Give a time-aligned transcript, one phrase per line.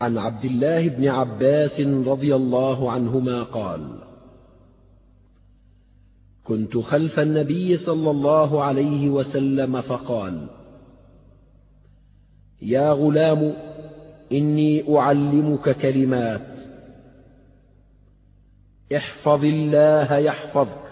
[0.00, 3.88] عن عبد الله بن عباس رضي الله عنهما قال
[6.44, 10.46] كنت خلف النبي صلى الله عليه وسلم فقال
[12.62, 13.54] يا غلام
[14.32, 16.56] إني أعلمك كلمات
[18.96, 20.82] احفظ الله يحفظك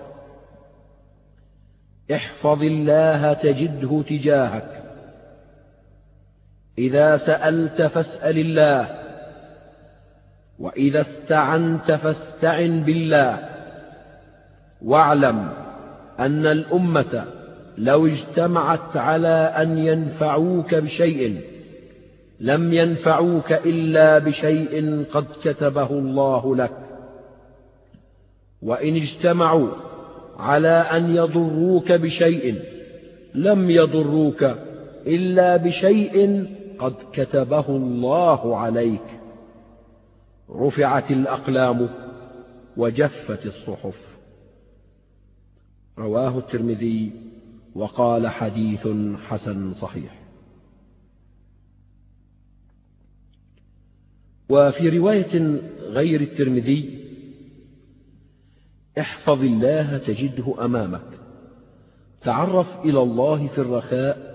[2.13, 4.84] احفظ الله تجده تجاهك
[6.79, 8.87] إذا سألت فاسأل الله
[10.59, 13.39] وإذا استعنت فاستعن بالله
[14.83, 15.49] واعلم
[16.19, 17.25] أن الأمة
[17.79, 21.41] لو اجتمعت على أن ينفعوك بشيء
[22.41, 26.73] لم ينفعوك إلا بشيء قد كتبه الله لك
[28.63, 29.69] وإن اجتمعوا
[30.39, 32.59] على أن يضروك بشيء
[33.35, 34.47] لم يضروك
[35.07, 36.45] إلا بشيء
[36.79, 39.21] قد كتبه الله عليك
[40.51, 41.89] رفعت الأقلام
[42.77, 43.97] وجفت الصحف
[45.99, 47.13] رواه الترمذي
[47.75, 48.89] وقال حديث
[49.29, 50.21] حسن صحيح
[54.49, 57.05] وفي رواية غير الترمذي
[58.99, 61.03] احفظ الله تجده أمامك
[62.25, 64.35] تعرف إلى الله في الرخاء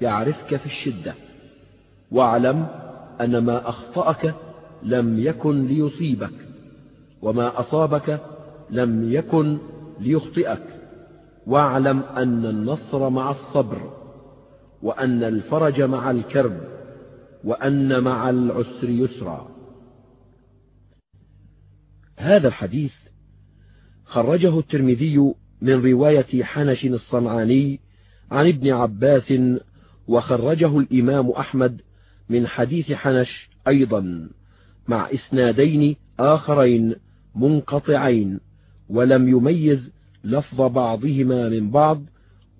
[0.00, 1.14] يعرفك في الشدة
[2.10, 2.66] واعلم
[3.20, 4.34] أن ما أخطأك
[4.82, 6.32] لم يكن ليصيبك
[7.22, 8.20] وما أصابك
[8.70, 9.58] لم يكن
[10.00, 10.62] ليخطئك
[11.46, 13.92] واعلم أن النصر مع الصبر
[14.82, 16.60] وأن الفرج مع الكرب
[17.44, 19.50] وأن مع العسر يسرا
[22.16, 22.92] هذا الحديث
[24.04, 27.80] خرجه الترمذي من رواية حنش الصنعاني
[28.30, 29.34] عن ابن عباس
[30.08, 31.80] وخرجه الإمام أحمد
[32.28, 34.28] من حديث حنش أيضا
[34.88, 36.94] مع إسنادين آخرين
[37.34, 38.40] منقطعين
[38.88, 39.92] ولم يميز
[40.24, 42.02] لفظ بعضهما من بعض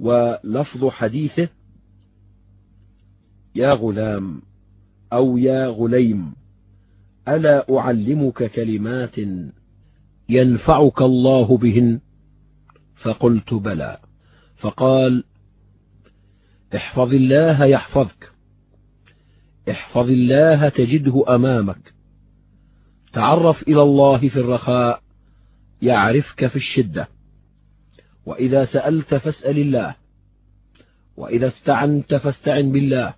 [0.01, 1.49] ولفظ حديثه
[3.55, 4.43] يا غلام
[5.13, 6.33] أو يا غليم
[7.29, 9.11] ألا أعلمك كلمات
[10.29, 12.01] ينفعك الله بهن
[12.97, 13.99] فقلت بلى
[14.57, 15.25] فقال
[16.77, 18.33] احفظ الله يحفظك
[19.71, 21.93] احفظ الله تجده أمامك
[23.13, 25.03] تعرف إلى الله في الرخاء
[25.83, 27.09] يعرفك في الشدة
[28.27, 29.95] وإذا سألت فاسأل الله
[31.17, 33.15] وإذا استعنت فاستعن بالله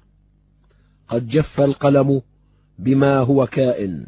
[1.08, 2.20] قد جف القلم
[2.78, 4.06] بما هو كائن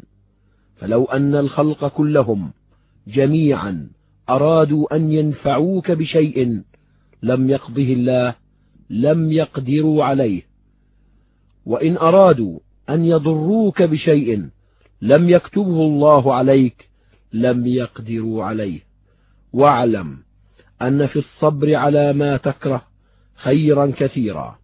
[0.75, 2.51] فلو أن الخلق كلهم
[3.07, 3.89] جميعا
[4.29, 6.63] أرادوا أن ينفعوك بشيء
[7.23, 8.35] لم يقضه الله
[8.89, 10.52] لم يقدروا عليه
[11.65, 12.59] وإن أرادوا
[12.89, 14.49] أن يضروك بشيء
[15.01, 16.89] لم يكتبه الله عليك
[17.33, 18.79] لم يقدروا عليه
[19.53, 20.17] واعلم
[20.81, 22.85] أن في الصبر على ما تكره
[23.35, 24.59] خيرا كثيرا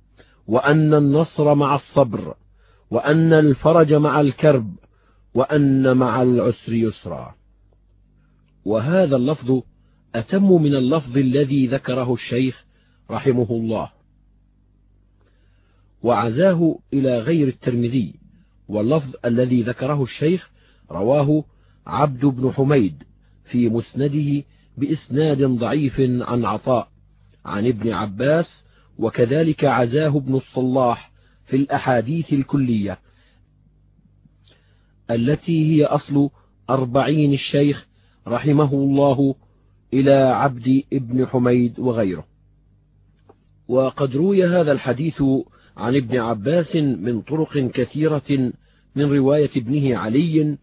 [0.47, 2.33] وأن النصر مع الصبر
[2.91, 4.73] وأن الفرج مع الكرب
[5.33, 7.35] وأن مع العسر يسرا
[8.65, 9.61] وهذا اللفظ
[10.15, 12.65] أتم من اللفظ الذي ذكره الشيخ
[13.11, 13.89] رحمه الله
[16.01, 18.13] وعزاه إلى غير الترمذي
[18.67, 20.49] واللفظ الذي ذكره الشيخ
[20.91, 21.43] رواه
[21.87, 23.03] عبد بن حميد
[23.45, 24.43] في مسنده
[24.77, 26.87] بإسناد ضعيف عن عطاء
[27.45, 28.63] عن ابن عباس
[28.99, 31.11] وكذلك عزاه ابن الصلاح
[31.45, 32.99] في الأحاديث الكلية
[35.11, 36.29] التي هي أصل
[36.69, 37.87] أربعين الشيخ
[38.27, 39.35] رحمه الله
[39.93, 42.25] إلى عبد ابن حميد وغيره
[43.67, 45.23] وقد روي هذا الحديث
[45.79, 48.51] عن ابن عباس من طرق كثيرة
[48.95, 50.57] من رواية ابنه علي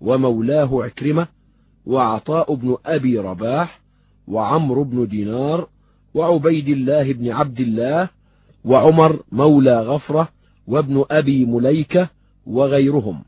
[0.00, 1.28] ومولاه عكرمة
[1.86, 3.80] وعطاء بن أبي رباح
[4.26, 5.68] وعمرو بن دينار
[6.14, 8.08] وعبيد الله بن عبد الله
[8.64, 10.28] وعمر مولى غفرة
[10.66, 12.08] وابن أبي مليكة
[12.46, 13.24] وغيرهم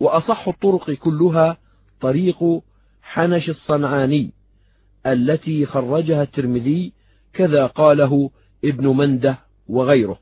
[0.00, 1.56] وأصح الطرق كلها
[2.00, 2.62] طريق
[3.02, 4.30] حنش الصنعاني
[5.06, 6.92] التي خرجها الترمذي
[7.32, 8.30] كذا قاله
[8.64, 10.18] ابن منده وغيره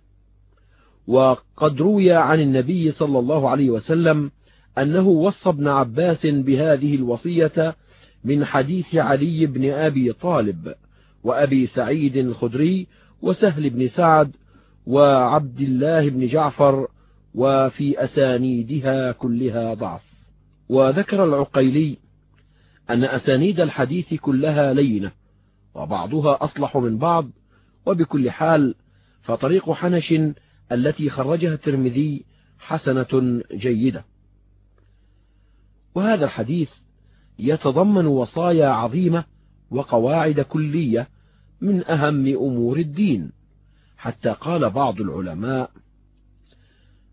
[1.07, 4.31] وقد روي عن النبي صلى الله عليه وسلم
[4.79, 7.77] أنه وصى ابن عباس بهذه الوصية
[8.25, 10.75] من حديث علي بن أبي طالب
[11.25, 12.87] وأبي سعيد الخدري
[13.23, 14.31] وسهل بن سعد
[14.87, 16.89] وعبد الله بن جعفر
[17.35, 20.03] وفي أسانيدها كلها ضعف
[20.69, 21.97] وذكر العقيلي
[22.91, 25.13] أن أسانيد الحديث كلها لينة
[25.75, 27.29] وبعضها أصلح من بعض
[27.87, 28.75] وبكل حال
[29.25, 30.15] فطريق حنش
[30.73, 32.25] التي خرجها الترمذي
[32.59, 34.05] حسنة جيدة
[35.95, 36.71] وهذا الحديث
[37.39, 39.25] يتضمن وصايا عظيمة
[39.71, 41.09] وقواعد كلية
[41.61, 43.33] من أهم أمور الدين
[43.97, 45.71] حتى قال بعض العلماء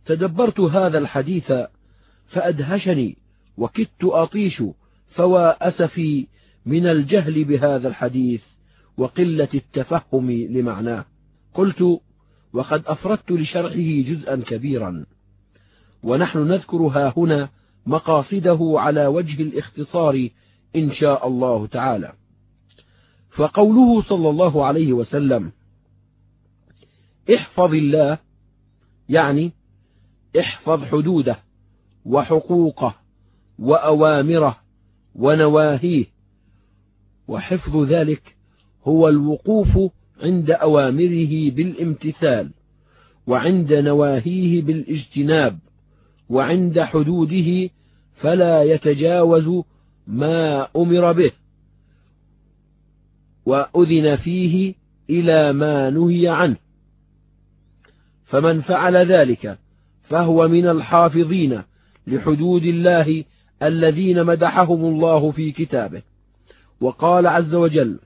[0.06, 1.52] تدبرت هذا الحديث
[2.28, 3.18] فأدهشني
[3.58, 4.64] وكدت أطيش
[5.16, 6.28] فوا أسفي
[6.66, 8.42] من الجهل بهذا الحديث
[8.98, 11.06] وقلة التفهم لمعناه
[11.54, 12.02] قلت
[12.54, 15.06] وقد أفردت لشرحه جزءا كبيرا
[16.04, 17.50] ونحن نذكر ها هنا
[17.86, 20.30] مقاصده على وجه الاختصار
[20.76, 22.14] إن شاء الله تعالى
[23.38, 25.52] فقوله صلى الله عليه وسلم
[27.36, 28.18] احفظ الله
[29.10, 29.52] يعني
[30.40, 31.40] احفظ حدوده
[32.06, 32.96] وحقوقه
[33.60, 34.58] وأوامره
[35.16, 36.06] ونواهيه
[37.28, 38.36] وحفظ ذلك
[38.84, 39.78] هو الوقوف
[40.24, 42.50] عند أوامره بالامتثال
[43.28, 45.60] وعند نواهيه بالاجتناب
[46.30, 47.70] وعند حدوده
[48.16, 49.64] فلا يتجاوز
[50.08, 51.32] ما أمر به
[53.46, 54.74] وأذن فيه
[55.10, 56.58] إلى ما نهي عنه
[58.26, 59.60] فمن فعل ذلك
[60.04, 61.62] فهو من الحافظين
[62.08, 63.24] لحدود الله
[63.64, 66.02] الذين مدحهم الله في كتابه
[66.82, 68.00] وقال عز وجل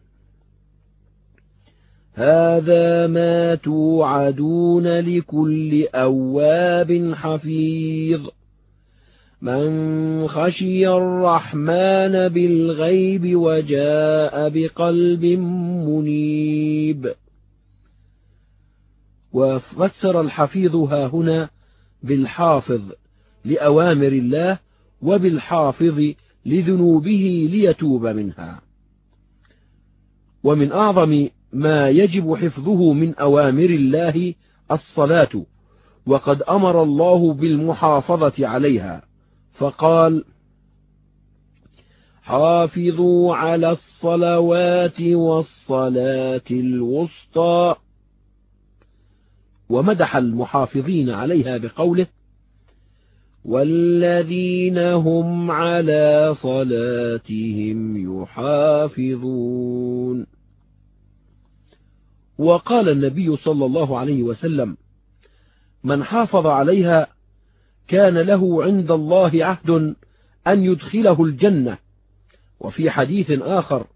[2.15, 8.21] هذا ما توعدون لكل أواب حفيظ
[9.41, 15.25] من خشي الرحمن بالغيب وجاء بقلب
[15.89, 17.13] منيب
[19.33, 21.49] وفسر الحفيظ ها هنا
[22.03, 22.81] بالحافظ
[23.45, 24.59] لأوامر الله
[25.01, 26.01] وبالحافظ
[26.45, 28.61] لذنوبه ليتوب منها
[30.43, 34.33] ومن أعظم ما يجب حفظه من أوامر الله
[34.71, 35.45] الصلاة
[36.07, 39.03] وقد أمر الله بالمحافظة عليها
[39.53, 40.25] فقال
[42.21, 47.75] حافظوا على الصلوات والصلاة الوسطى
[49.69, 52.07] ومدح المحافظين عليها بقوله
[53.45, 60.34] والذين هم على صلاتهم يحافظون
[62.37, 64.77] وقال النبي صلى الله عليه وسلم
[65.83, 67.07] من حافظ عليها
[67.87, 69.69] كان له عند الله عهد
[70.47, 71.77] أن يدخله الجنة
[72.59, 73.87] وفي حديث آخر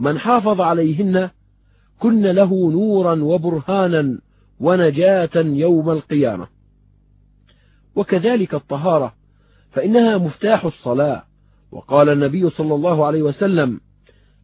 [0.00, 1.30] من حافظ عليهن
[1.98, 4.18] كن له نورا وبرهانا
[4.60, 6.46] ونجاة يوم القيامة
[7.94, 9.14] وكذلك الطهارة
[9.70, 11.24] فإنها مفتاح الصلاة
[11.72, 13.80] وقال النبي صلى الله عليه وسلم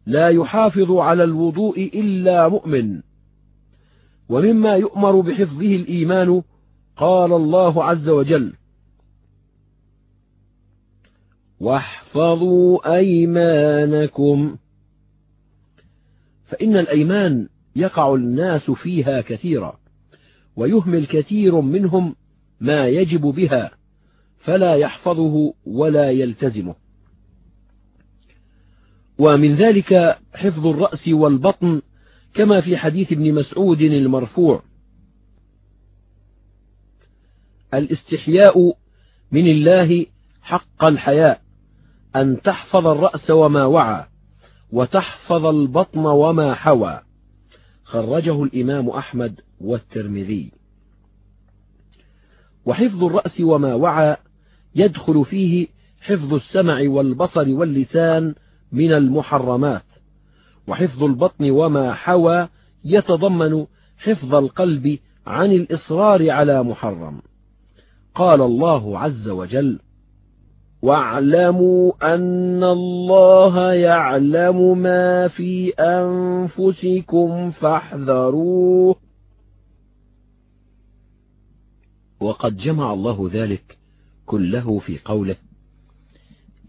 [0.05, 3.01] لا يحافظ على الوضوء إلا مؤمن
[4.29, 6.41] ومما يؤمر بحفظه الإيمان
[6.97, 8.53] قال الله عز وجل
[11.59, 14.55] واحفظوا أيمانكم
[16.45, 19.79] فإن الأيمان يقع الناس فيها كثيرا
[20.55, 22.15] ويهمل كثير منهم
[22.59, 23.71] ما يجب بها
[24.39, 26.75] فلا يحفظه ولا يلتزمه
[29.19, 31.81] ومن ذلك حفظ الرأس والبطن
[32.33, 34.63] كما في حديث ابن مسعود المرفوع
[37.73, 38.77] الاستحياء
[39.31, 40.05] من الله
[40.41, 41.41] حق الحياء
[42.15, 44.05] أن تحفظ الرأس وما وعى
[44.71, 46.99] وتحفظ البطن وما حوى
[47.83, 50.51] خرجه الإمام أحمد والترمذي
[52.65, 54.15] وحفظ الرأس وما وعى
[54.75, 55.67] يدخل فيه
[56.01, 58.33] حفظ السمع والبصر واللسان
[58.71, 59.83] من المحرمات
[60.67, 62.49] وحفظ البطن وما حوى
[62.85, 63.65] يتضمن
[63.97, 64.97] حفظ القلب
[65.27, 67.19] عن الإصرار على محرم
[68.15, 69.79] قال الله عز وجل
[70.81, 78.95] واعلموا أن الله يعلم ما في أنفسكم فاحذروه
[82.21, 83.77] وقد جمع الله ذلك
[84.25, 85.35] كله في قوله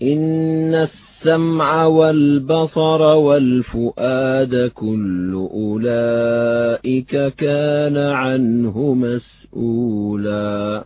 [0.02, 10.84] إن السمع والبصر والفؤاد كل أولئك كان عنه مسؤولا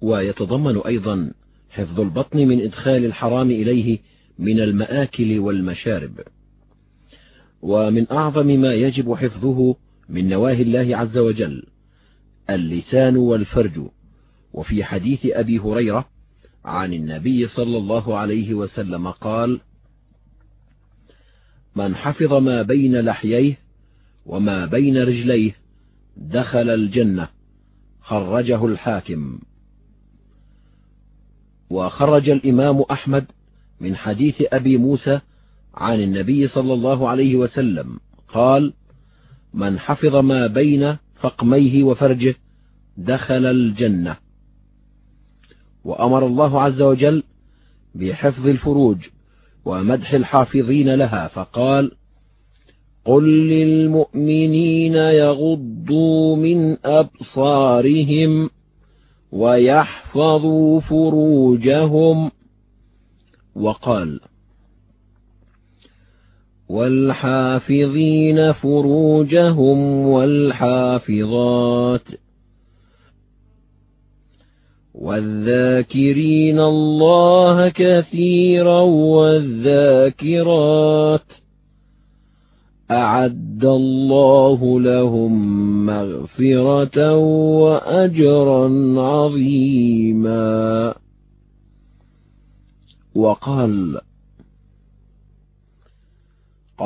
[0.00, 1.30] ويتضمن أيضا
[1.70, 3.98] حفظ البطن من إدخال الحرام إليه
[4.38, 6.12] من المآكل والمشارب
[7.62, 9.74] ومن أعظم ما يجب حفظه
[10.08, 11.62] من نواهي الله عز وجل
[12.50, 13.88] اللسان والفرج
[14.52, 16.08] وفي حديث أبي هريرة
[16.64, 19.60] عن النبي صلى الله عليه وسلم قال
[21.76, 23.58] من حفظ ما بين لحييه
[24.26, 25.56] وما بين رجليه
[26.16, 27.28] دخل الجنة
[28.00, 29.38] خرجه الحاكم
[31.70, 33.24] وخرج الإمام أحمد
[33.80, 35.20] من حديث أبي موسى
[35.74, 38.74] عن النبي صلى الله عليه وسلم قال
[39.54, 42.34] من حفظ ما بين فقميه وفرجه
[42.96, 44.16] دخل الجنة
[45.84, 47.22] وأمر الله عز وجل
[47.94, 48.98] بحفظ الفروج
[49.64, 51.92] ومدح الحافظين لها فقال
[53.04, 58.50] قل للمؤمنين يغضوا من أبصارهم
[59.32, 62.30] ويحفظوا فروجهم
[63.54, 64.20] وقال
[66.68, 72.02] والحافظين فروجهم والحافظات
[74.94, 81.24] والذاكرين الله كثيرا والذاكرات
[82.90, 85.56] أعد الله لهم
[85.86, 87.16] مغفرة
[87.62, 88.64] وأجرا
[89.00, 90.94] عظيما
[93.14, 94.00] وقال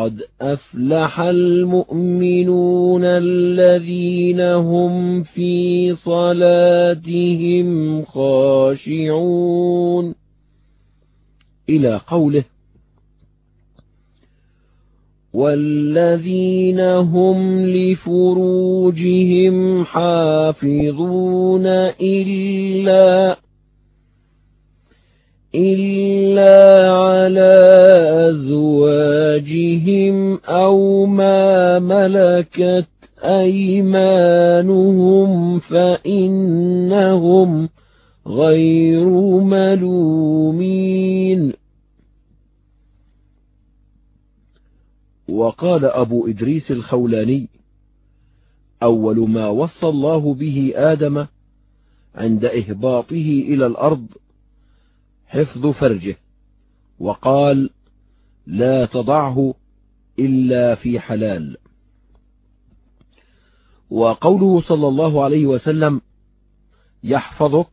[0.04, 10.14] قد أفلح المؤمنون الذين هم في صلاتهم خاشعون
[11.68, 12.44] إلى قوله
[15.32, 21.66] والذين هم لفروجهم حافظون
[22.00, 23.36] إلا
[25.54, 27.54] إلا على
[28.30, 32.88] أزواجهم أزواجهم أو ما ملكت
[33.18, 37.68] أيمانهم فإنهم
[38.26, 39.04] غير
[39.40, 41.52] ملومين
[45.28, 47.48] وقال أبو إدريس الخولاني
[48.82, 51.26] أول ما وصى الله به آدم
[52.14, 54.06] عند إهباطه إلى الأرض
[55.26, 56.16] حفظ فرجه
[57.00, 57.70] وقال
[58.46, 59.54] لا تضعه
[60.18, 61.56] إلا في حلال
[63.90, 66.00] وقوله صلى الله عليه وسلم
[67.04, 67.68] يحفظك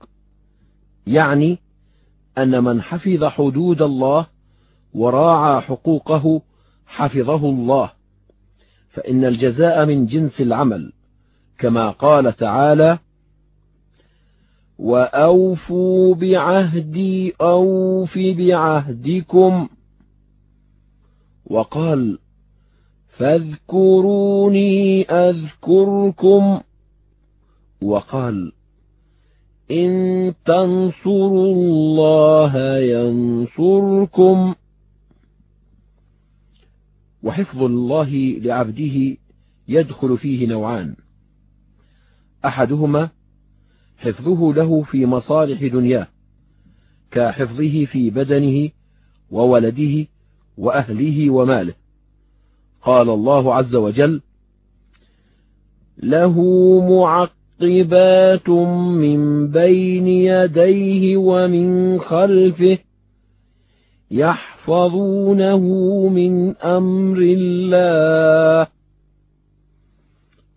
[1.08, 1.58] يعني
[2.38, 4.28] أن من حفظ حدود الله
[4.94, 6.42] وراعى حقوقه
[6.86, 7.92] حفظه الله
[8.90, 10.94] فإن الجزاء من جنس العمل
[11.58, 13.00] كما قال تعالى
[14.80, 19.68] وأوفوا بعهدي أوف بعهدكم
[21.46, 22.20] وقال
[23.10, 26.62] فاذكروني أذكركم
[27.82, 28.52] وقال
[29.72, 34.56] إن تنصروا الله ينصركم
[37.24, 38.10] وحفظ الله
[38.42, 39.18] لعبده
[39.68, 40.96] يدخل فيه نوعان
[42.46, 43.10] أحدهما
[43.98, 46.08] حفظه له في مصالح دنياه
[47.12, 48.70] كحفظه في بدنه
[49.32, 50.06] وولده
[50.58, 51.74] وأهله وماله
[52.84, 54.22] قال الله عز وجل
[56.04, 56.42] له
[56.90, 58.50] معقبات
[58.90, 62.78] من بين يديه ومن خلفه
[64.12, 65.60] يحفظونه
[66.10, 68.68] من أمر الله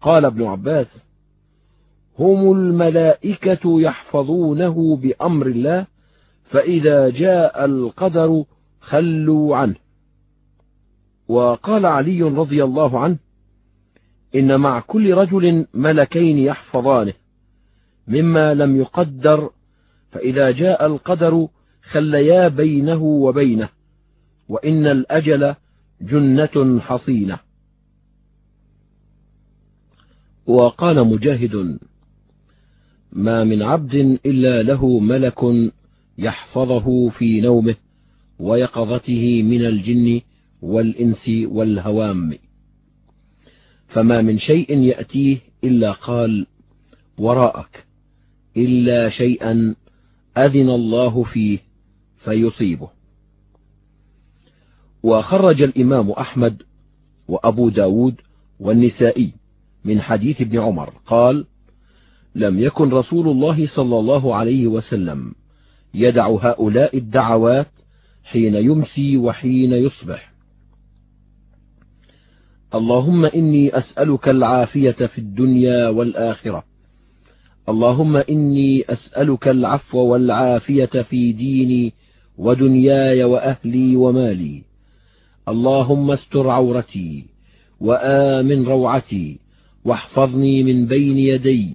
[0.00, 1.06] قال ابن عباس
[2.18, 5.86] هم الملائكة يحفظونه بأمر الله
[6.44, 8.44] فإذا جاء القدر
[8.80, 9.74] خلوا عنه
[11.28, 13.16] وقال علي رضي الله عنه
[14.34, 17.12] إن مع كل رجل ملكين يحفظانه
[18.08, 19.50] مما لم يقدر
[20.10, 21.48] فإذا جاء القدر
[21.82, 23.68] خليا بينه وبينه
[24.48, 25.54] وإن الأجل
[26.00, 27.38] جنة حصينة
[30.46, 31.78] وقال مجاهد
[33.12, 33.94] ما من عبد
[34.26, 35.38] إلا له ملك
[36.18, 37.74] يحفظه في نومه
[38.38, 40.20] ويقظته من الجن
[40.62, 42.38] والإنس والهوام
[43.88, 46.46] فما من شيء يأتيه إلا قال
[47.18, 47.84] وراءك
[48.56, 49.74] إلا شيئا
[50.38, 51.58] أذن الله فيه
[52.18, 52.90] فيصيبه
[55.02, 56.62] وخرج الإمام أحمد
[57.28, 58.14] وأبو داود
[58.60, 59.32] والنسائي
[59.84, 61.46] من حديث ابن عمر قال
[62.34, 65.32] لم يكن رسول الله صلى الله عليه وسلم
[65.94, 67.68] يدع هؤلاء الدعوات
[68.24, 70.35] حين يمسي وحين يصبح
[72.74, 76.64] اللهم إني أسألك العافية في الدنيا والآخرة
[77.68, 81.92] اللهم إني أسألك العفو والعافية في ديني
[82.38, 84.62] ودنياي وأهلي ومالي
[85.48, 87.24] اللهم استر عورتي
[87.80, 89.38] وآمن روعتي
[89.84, 91.74] واحفظني من بين يدي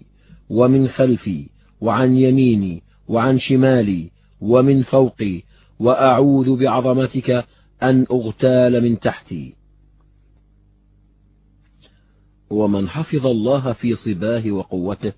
[0.49, 1.43] ومن خلفي
[1.81, 5.41] وعن يميني وعن شمالي ومن فوقي
[5.79, 7.45] وأعوذ بعظمتك
[7.83, 9.53] أن أغتال من تحتي
[12.51, 15.13] ومن حفظ الله في صباه وقوته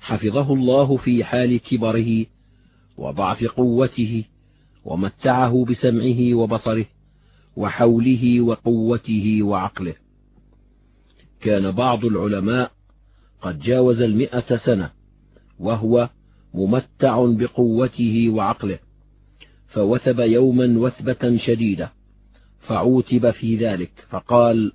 [0.00, 2.26] حفظه الله في حال كبره
[2.96, 4.24] وضعف قوته
[4.84, 6.86] ومتعه بسمعه وبصره
[7.56, 9.94] وحوله وقوته وعقله
[11.40, 12.72] كان بعض العلماء
[13.42, 14.90] قد جاوز المئة سنة
[15.58, 16.10] وهو
[16.54, 18.78] ممتع بقوته وعقله
[19.68, 21.92] فوثب يوما وثبة شديدة
[22.58, 24.72] فعوتب في ذلك فقال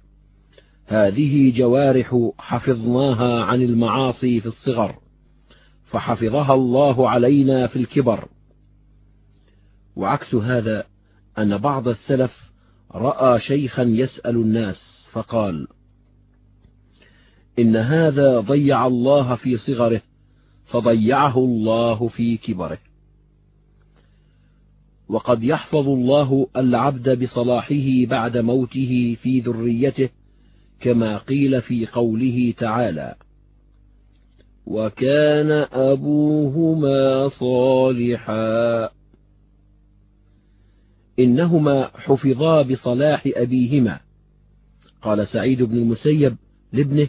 [0.89, 4.95] هذه جوارح حفظناها عن المعاصي في الصغر
[5.85, 8.27] فحفظها الله علينا في الكبر
[9.95, 10.83] وعكس هذا
[11.37, 12.49] أن بعض السلف
[12.91, 15.67] رأى شيخا يسأل الناس فقال
[17.59, 20.01] إن هذا ضيع الله في صغره
[20.65, 22.77] فضيعه الله في كبره
[25.09, 30.09] وقد يحفظ الله العبد بصلاحه بعد موته في ذريته
[30.79, 33.15] كما قيل في قوله تعالى
[34.65, 38.89] وكان أبوهما صالحا
[41.19, 43.99] إنهما حفظا بصلاح أبيهما
[45.01, 46.37] قال سعيد بن المسيب
[46.73, 47.07] لابنه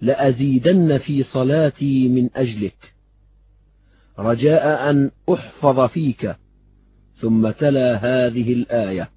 [0.00, 2.92] لازيدن في صلاتي من أجلك
[4.18, 6.36] رجاء أن أحفظ فيك
[7.16, 9.10] ثم تلا هذه الآية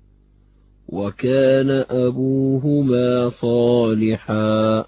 [0.93, 4.85] وكان أبوهما صالحا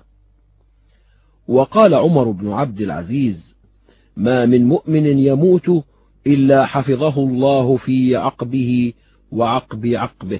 [1.47, 3.53] وقال عمر بن عبد العزيز
[4.17, 5.71] ما من مؤمن يموت
[6.27, 8.93] إلا حفظه الله في عقبه
[9.31, 10.39] وعقب عقبه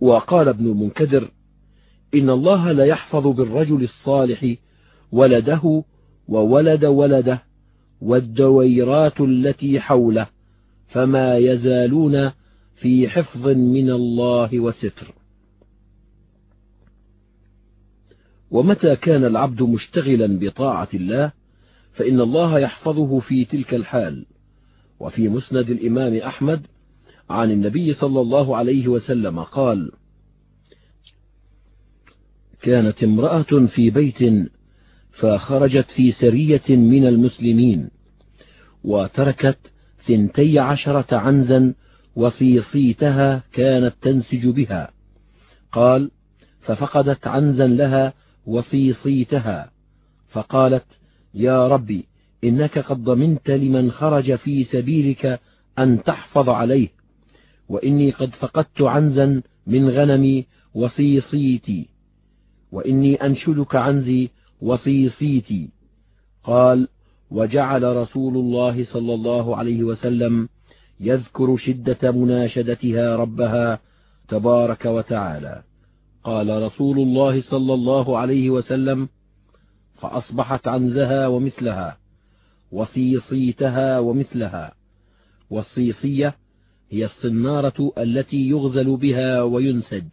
[0.00, 1.30] وقال ابن المنكدر
[2.14, 4.54] إن الله لا يحفظ بالرجل الصالح
[5.12, 5.82] ولده
[6.28, 7.42] وولد ولده
[8.00, 10.26] والدويرات التي حوله
[10.92, 12.30] فما يزالون
[12.76, 15.14] في حفظ من الله وستر
[18.50, 21.32] ومتى كان العبد مشتغلا بطاعة الله
[21.92, 24.26] فإن الله يحفظه في تلك الحال
[25.00, 26.66] وفي مسند الإمام أحمد
[27.30, 29.90] عن النبي صلى الله عليه وسلم قال
[32.62, 34.50] كانت امرأة في بيت
[35.12, 37.90] فخرجت في سرية من المسلمين
[38.84, 39.71] وتركت
[40.08, 41.74] ثنتي عشرة عنزا
[42.16, 44.90] وصيصيتها كانت تنسج بها
[45.72, 46.10] قال
[46.60, 48.12] ففقدت عنزا لها
[48.46, 49.70] وصيصيتها
[50.30, 50.86] فقالت
[51.34, 52.04] يا ربي
[52.44, 55.40] إنك قد ضمنت لمن خرج في سبيلك
[55.78, 56.88] أن تحفظ عليه
[57.68, 61.86] وإني قد فقدت عنزا من غنمي وصيصيتي
[62.72, 64.28] وإني أنشدك عنزي
[64.60, 65.68] وصيصيتي
[66.44, 66.88] قال
[67.32, 70.48] وجعل رسول الله صلى الله عليه وسلم
[71.00, 73.78] يذكر شدة مناشدتها ربها
[74.28, 75.62] تبارك وتعالى
[76.24, 79.08] قال رسول الله صلى الله عليه وسلم
[79.94, 81.96] فأصبحت عنزها ومثلها
[82.72, 84.72] وصيصيتها ومثلها
[85.50, 86.36] والصيصية
[86.90, 90.04] هي الصنارة التي يغزل بها وينسج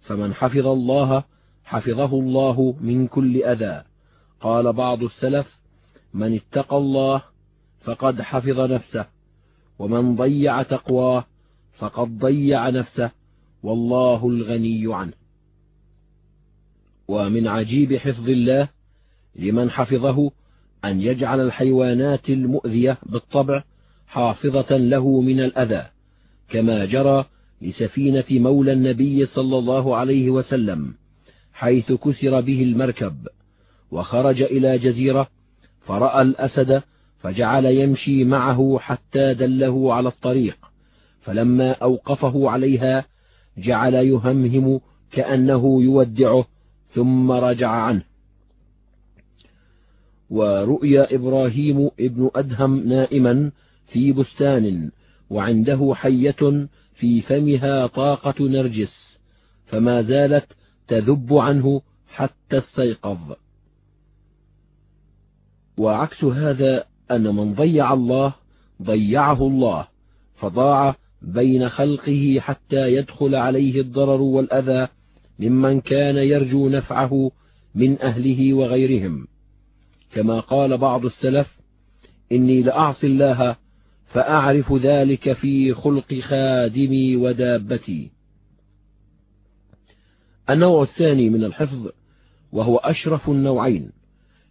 [0.00, 1.24] فمن حفظ الله
[1.64, 3.82] حفظه الله من كل أذى
[4.40, 5.59] قال بعض السلف
[6.14, 7.22] من اتقى الله
[7.80, 9.06] فقد حفظ نفسه
[9.78, 11.24] ومن ضيع تقواه
[11.78, 13.10] فقد ضيع نفسه
[13.62, 15.12] والله الغني عنه
[17.08, 18.68] ومن عجيب حفظ الله
[19.36, 20.30] لمن حفظه
[20.84, 23.62] أن يجعل الحيوانات المؤذية بالطبع
[24.06, 25.86] حافظة له من الأذى
[26.48, 27.24] كما جرى
[27.62, 30.94] لسفينة مولى النبي صلى الله عليه وسلم
[31.52, 33.28] حيث كسر به المركب
[33.90, 35.28] وخرج إلى جزيرة
[35.80, 36.82] فرأى الأسد
[37.18, 40.56] فجعل يمشي معه حتى دله على الطريق
[41.20, 43.04] فلما أوقفه عليها
[43.58, 44.80] جعل يهمهم
[45.12, 46.44] كأنه يودعه
[46.94, 48.02] ثم رجع عنه
[50.30, 53.52] ورؤيا إبراهيم ابن أدهم نائما
[53.86, 54.90] في بستان
[55.30, 59.18] وعنده حية في فمها طاقة نرجس
[59.66, 60.52] فما زالت
[60.88, 63.18] تذب عنه حتى استيقظ
[65.80, 68.32] وعكس هذا أن من ضيع الله
[68.82, 69.88] ضيعه الله
[70.36, 74.88] فضاع بين خلقه حتى يدخل عليه الضرر والأذى
[75.38, 77.30] ممن كان يرجو نفعه
[77.74, 79.26] من أهله وغيرهم
[80.12, 81.46] كما قال بعض السلف
[82.32, 83.56] إني لأعصي الله
[84.06, 88.10] فأعرف ذلك في خلق خادمي ودابتي
[90.50, 91.88] النوع الثاني من الحفظ
[92.52, 93.90] وهو أشرف النوعين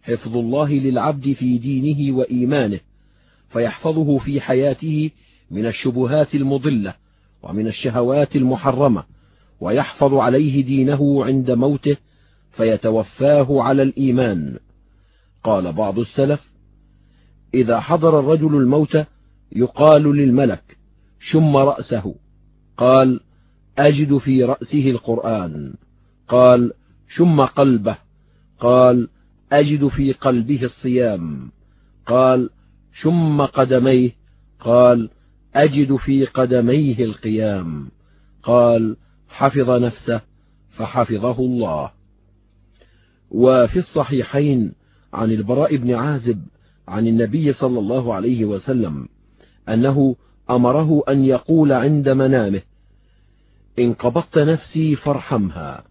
[0.02, 2.80] حفظ الله للعبد في دينه وإيمانه
[3.48, 5.10] فيحفظه في حياته
[5.50, 6.94] من الشبهات المضلة
[7.42, 9.02] ومن الشهوات المحرمة
[9.60, 11.96] ويحفظ عليه دينه عند موته
[12.52, 14.56] فيتوفاه على الإيمان
[15.44, 16.50] قال بعض السلف
[17.54, 19.04] إذا حضر الرجل الموت
[19.52, 20.76] يقال للملك
[21.20, 22.14] شم رأسه
[22.76, 23.20] قال
[23.78, 25.74] أجد في رأسه القرآن
[26.28, 26.72] قال
[27.14, 27.96] شم قلبه
[28.60, 29.08] قال
[29.52, 31.50] أجد في قلبه الصيام
[32.06, 32.50] قال
[33.00, 34.10] شم قدميه
[34.60, 35.10] قال
[35.54, 37.88] أجد في قدميه القيام
[38.42, 38.96] قال
[39.28, 40.20] حفظ نفسه
[40.70, 41.90] فحفظه الله
[43.30, 44.72] وفي الصحيحين
[45.12, 46.42] عن البراء بن عازب
[46.88, 49.08] عن النبي صلى الله عليه وسلم
[49.68, 50.16] أنه
[50.50, 52.62] أمره أن يقول عند منامه
[53.78, 55.84] إن قبضت نفسي فارحمها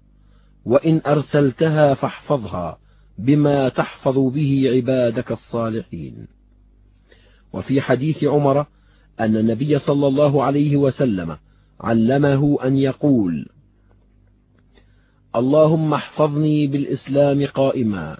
[0.65, 2.77] وإن أرسلتها فاحفظها
[3.19, 6.27] بما تحفظ به عبادك الصالحين
[7.53, 8.59] وفي حديث عمر
[9.19, 11.37] أن النبي صلى الله عليه وسلم
[11.81, 13.49] علمه أن يقول
[15.35, 18.17] اللهم احفظني بالإسلام قائما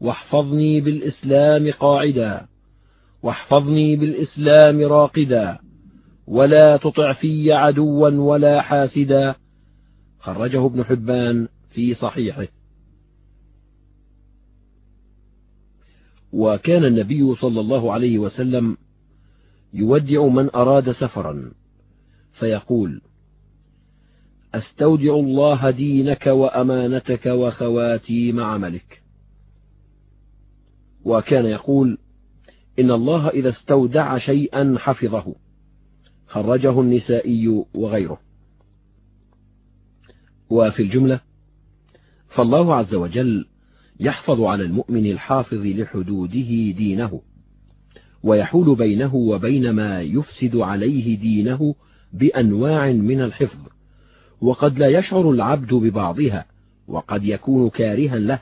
[0.00, 2.46] واحفظني بالإسلام قاعدا
[3.22, 5.58] واحفظني بالإسلام راقدا
[6.26, 9.34] ولا تطع في عدوا ولا حاسدا
[10.20, 12.48] خرجه ابن حبان في صحيحه
[16.32, 18.76] وكان النبي صلى الله عليه وسلم
[19.74, 21.50] يودع من أراد سفرا
[22.32, 23.00] فيقول
[24.54, 29.02] أستودع الله دينك وأمانتك وخواتيم عملك
[31.04, 31.98] وكان يقول
[32.78, 35.34] إن الله إذا استودع شيئا حفظه
[36.26, 38.20] خرجه النسائي وغيره
[40.50, 41.20] وفي الجملة
[42.28, 43.46] فالله عز وجل
[44.00, 47.20] يحفظ على المؤمن الحافظ لحدوده دينه
[48.22, 51.74] ويحول بينه وبين ما يفسد عليه دينه
[52.12, 53.58] بأنواع من الحفظ
[54.40, 56.46] وقد لا يشعر العبد ببعضها
[56.88, 58.40] وقد يكون كارها له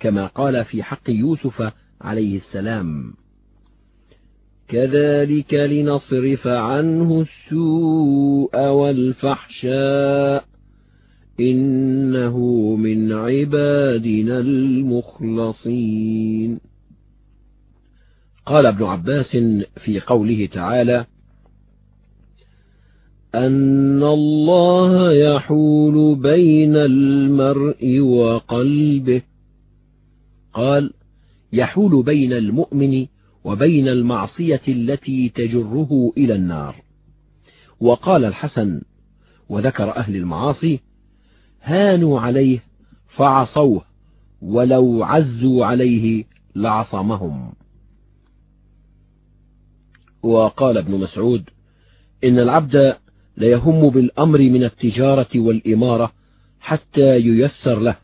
[0.00, 3.12] كما قال في حق يوسف عليه السلام
[4.68, 10.44] كذلك لنصرف عنه السوء والفحشاء
[11.40, 12.38] إنه
[12.76, 16.58] من عبادنا المخلصين
[18.46, 19.36] قال ابن عباس
[19.84, 21.06] في قوله تعالى
[23.34, 29.22] أن الله يحول بين المرء وقلبه
[30.52, 30.92] قال
[31.52, 33.06] يحول بين المؤمن
[33.44, 36.76] وبين المعصية التي تجره إلى النار
[37.80, 38.82] وقال الحسن
[39.48, 40.80] وذكر أهل المعاصي
[41.62, 42.62] هانوا عليه
[43.06, 43.84] فعصوه
[44.42, 47.52] ولو عزوا عليه لعصمهم
[50.22, 51.48] وقال ابن مسعود
[52.24, 52.96] إن العبد
[53.36, 56.12] ليهم بالأمر من التجارة والإمارة
[56.60, 57.96] حتى ييسر له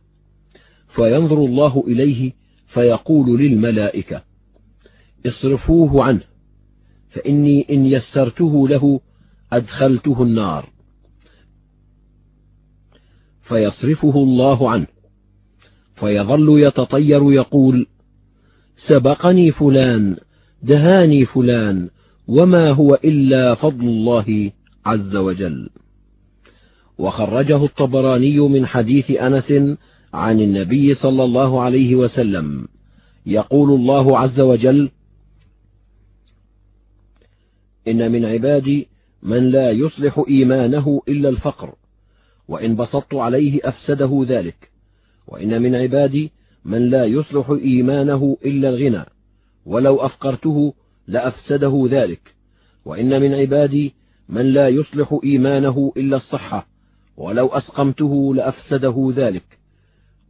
[0.94, 2.32] فينظر الله إليه
[2.66, 4.22] فيقول للملائكة
[5.26, 6.20] اصرفوه عنه
[7.10, 9.00] فإني إن يسرته له
[9.52, 10.70] أدخلته النار
[13.48, 14.86] فيصرفه الله عنه
[15.96, 17.86] فيظل يتطير يقول
[18.76, 20.16] سبقني فلان
[20.62, 21.88] دهاني فلان
[22.28, 24.50] وما هو إلا فضل الله
[24.86, 25.70] عز وجل
[26.98, 29.52] وخرجه الطبراني من حديث أنس
[30.14, 32.68] عن النبي صلى الله عليه وسلم
[33.26, 34.90] يقول الله عز وجل
[37.88, 38.88] إن من عبادي
[39.22, 41.74] من لا يصلح إيمانه إلا الفقر
[42.48, 44.70] وإن بسطت عليه أفسده ذلك
[45.28, 46.32] وإن من عبادي
[46.64, 49.04] من لا يصلح إيمانه إلا الغنى
[49.66, 50.74] ولو أفقرته
[51.06, 52.20] لأفسده ذلك
[52.84, 53.92] وإن من عبادي
[54.28, 56.68] من لا يصلح إيمانه إلا الصحة
[57.16, 59.58] ولو أسقمته لأفسده ذلك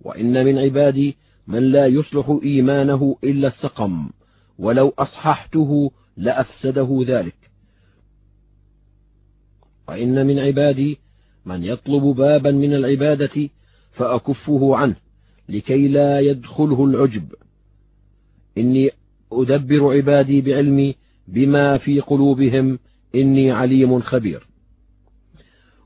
[0.02, 4.08] وإن من عبادي من لا يصلح إيمانه إلا السقم
[4.58, 7.34] ولو أصححته لأفسده ذلك
[9.88, 10.98] وإن من عبادي
[11.46, 13.48] من يطلب بابا من العبادة
[13.92, 14.96] فأكفه عنه
[15.48, 17.32] لكي لا يدخله العجب
[18.58, 18.90] إني
[19.32, 20.94] أدبر عبادي بعلمي
[21.28, 22.78] بما في قلوبهم
[23.14, 24.46] إني عليم خبير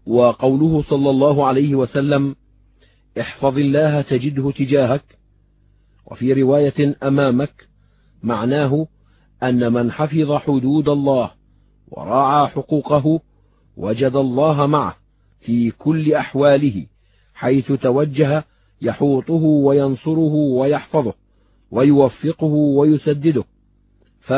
[0.06, 2.34] وقوله صلى الله عليه وسلم
[3.20, 5.04] احفظ الله تجده تجاهك
[6.06, 7.68] وفي رواية أمامك
[8.22, 8.86] معناه
[9.42, 11.30] أن من حفظ حدود الله
[11.88, 13.20] وراعى حقوقه
[13.76, 15.01] وجد الله معه
[15.42, 16.86] في كل أحواله
[17.34, 18.44] حيث توجه
[18.82, 21.14] يحوطه وينصره ويحفظه
[21.70, 23.44] ويوفقه ويسدده
[24.20, 24.32] ف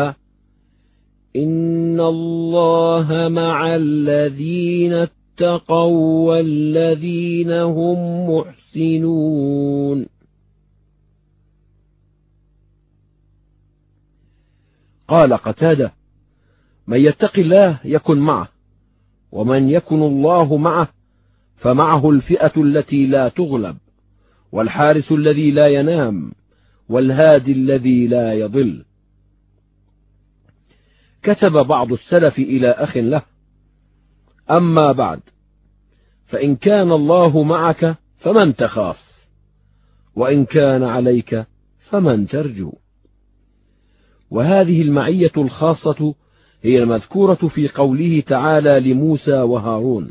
[1.36, 10.06] إن الله مع الذين اتقوا والذين هم محسنون
[15.08, 15.92] قال قتادة
[16.86, 18.48] من يتق الله يكن معه
[19.34, 20.88] ومن يكن الله معه
[21.56, 23.76] فمعه الفئة التي لا تغلب
[24.52, 26.32] والحارس الذي لا ينام
[26.88, 28.84] والهادي الذي لا يضل
[31.22, 33.22] كتب بعض السلف إلى أخ له
[34.50, 35.20] أما بعد
[36.26, 39.00] فإن كان الله معك فمن تخاف
[40.16, 41.46] وإن كان عليك
[41.90, 42.72] فمن ترجو
[44.30, 46.14] وهذه المعية الخاصة
[46.66, 50.10] هي المذكورة في قوله تعالى لموسى وهارون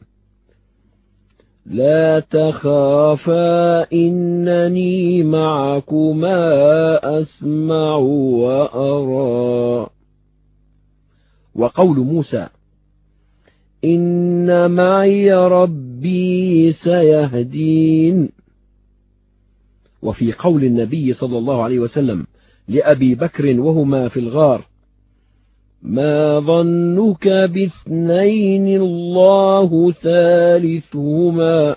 [1.65, 7.95] لا تخافا إنني معكما أسمع
[8.75, 9.87] وأرى
[11.55, 12.47] وقول موسى
[13.85, 18.29] إن معي ربي سيهدين
[20.01, 22.25] وفي قول النبي صلى الله عليه وسلم
[22.67, 24.67] لأبي بكر وهما في الغار
[25.83, 31.75] ما ظنك باثنين الله ثالثهما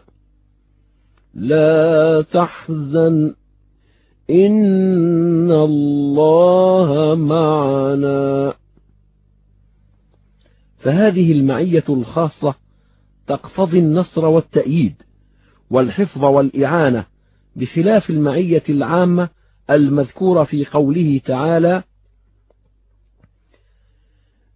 [1.35, 3.35] لا تحزن
[4.31, 8.55] إن الله معنا
[10.79, 12.55] فهذه المعية الخاصة
[13.27, 15.03] تقتضي النصر والتأييد
[15.71, 17.07] والحفظ والإعانة
[17.57, 19.29] بخلاف المعية العامة
[19.71, 21.83] المذكورة في قوله تعالى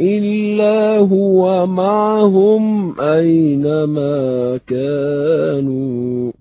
[0.00, 6.32] إلا هو معهم أينما كانوا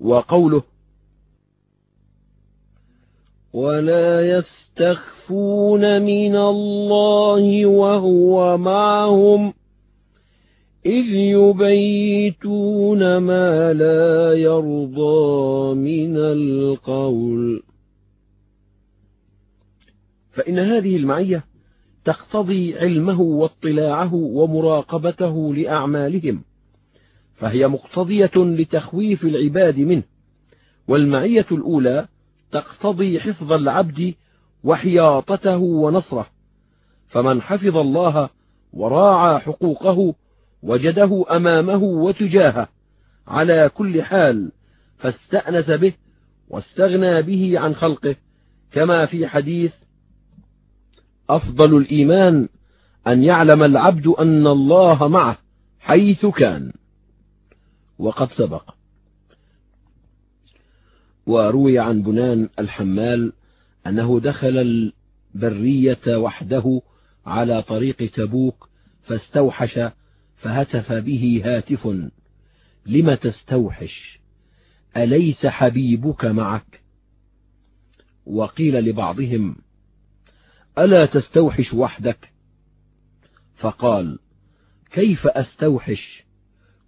[0.00, 0.62] وقوله
[3.52, 9.52] ولا يستخفون من الله وهو معهم
[10.86, 17.62] إذ يبيتون ما لا يرضى من القول
[20.34, 21.44] فإن هذه المعية
[22.04, 26.44] تقتضي علمه واطلاعه ومراقبته لأعمالهم
[27.34, 30.02] فهي مقتضية لتخويف العباد منه
[30.88, 32.08] والمعية الأولى
[32.52, 34.14] تقتضي حفظ العبد
[34.64, 36.26] وحياطته ونصره
[37.08, 38.28] فمن حفظ الله
[38.72, 40.14] وراعى حقوقه
[40.62, 42.68] وجده أمامه وتجاهه
[43.26, 44.52] على كل حال
[44.96, 45.92] فاستأنس به
[46.48, 48.16] واستغنى به عن خلقه
[48.72, 49.72] كما في حديث
[51.30, 52.48] أفضل الإيمان
[53.06, 55.38] أن يعلم العبد أن الله معه
[55.80, 56.72] حيث كان
[57.98, 58.74] وقد سبق
[61.26, 63.32] وروي عن بنان الحمال
[63.86, 64.92] أنه دخل
[65.34, 66.82] البرية وحده
[67.26, 68.68] على طريق تبوك
[69.02, 69.80] فاستوحش
[70.36, 71.88] فهتف به هاتف
[72.86, 74.20] لم تستوحش
[74.96, 76.80] أليس حبيبك معك
[78.26, 79.56] وقيل لبعضهم
[80.78, 82.30] ألا تستوحش وحدك
[83.56, 84.18] فقال
[84.90, 86.24] كيف أستوحش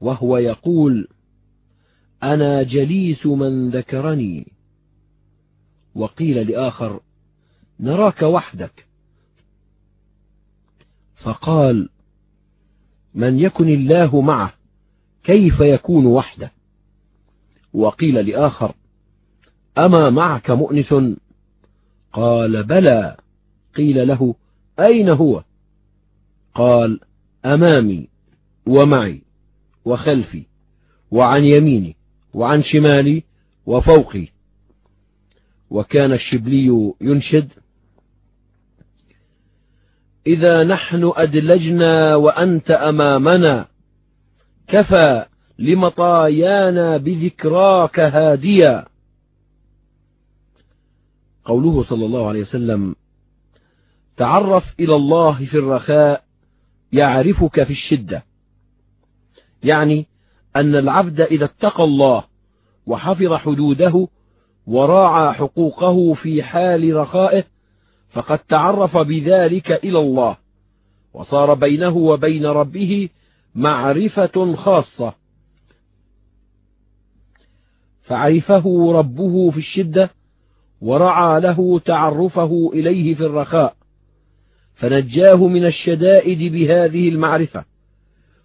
[0.01, 1.09] وهو يقول
[2.23, 4.53] أنا جليس من ذكرني
[5.95, 7.01] وقيل لآخر
[7.81, 8.87] نراك وحدك
[11.17, 11.89] فقال
[13.15, 14.55] من يكن الله معه
[15.25, 16.53] كيف يكون وحده
[17.73, 18.75] وقيل لآخر
[19.79, 20.95] أما معك مؤنس
[22.13, 23.17] قال بلى
[23.77, 24.35] قيل له
[24.81, 25.45] أين هو
[26.55, 27.01] قال
[27.45, 28.09] أمامي
[28.67, 29.23] ومعي
[29.85, 30.47] وخلفي
[31.11, 31.97] وعن يميني
[32.35, 33.23] وعن شمالي
[33.67, 34.29] وفوقي
[35.71, 37.49] وكان الشبلي ينشد
[40.27, 43.69] إذا نحن أدلجنا وأنت أمامنا
[44.69, 45.27] كفى
[45.59, 48.85] لمطايانا بذكراك هاديا
[51.45, 52.95] قوله صلى الله عليه وسلم
[54.17, 56.25] تعرف إلى الله في الرخاء
[56.93, 58.25] يعرفك في الشدة
[59.65, 60.07] يعني
[60.57, 62.25] أن العبد إذا اتقى الله
[62.87, 64.09] وحفظ حدوده
[64.67, 67.45] وراعى حقوقه في حال رخائه
[68.09, 70.37] فقد تعرف بذلك إلى الله
[71.15, 73.09] وصار بينه وبين ربه
[73.55, 75.15] معرفة خاصة
[78.03, 80.11] فعرفه ربه في الشدة
[80.81, 83.77] ورعى له تعرفه إليه في الرخاء
[84.77, 87.65] فنجاه من الشدائد بهذه المعرفة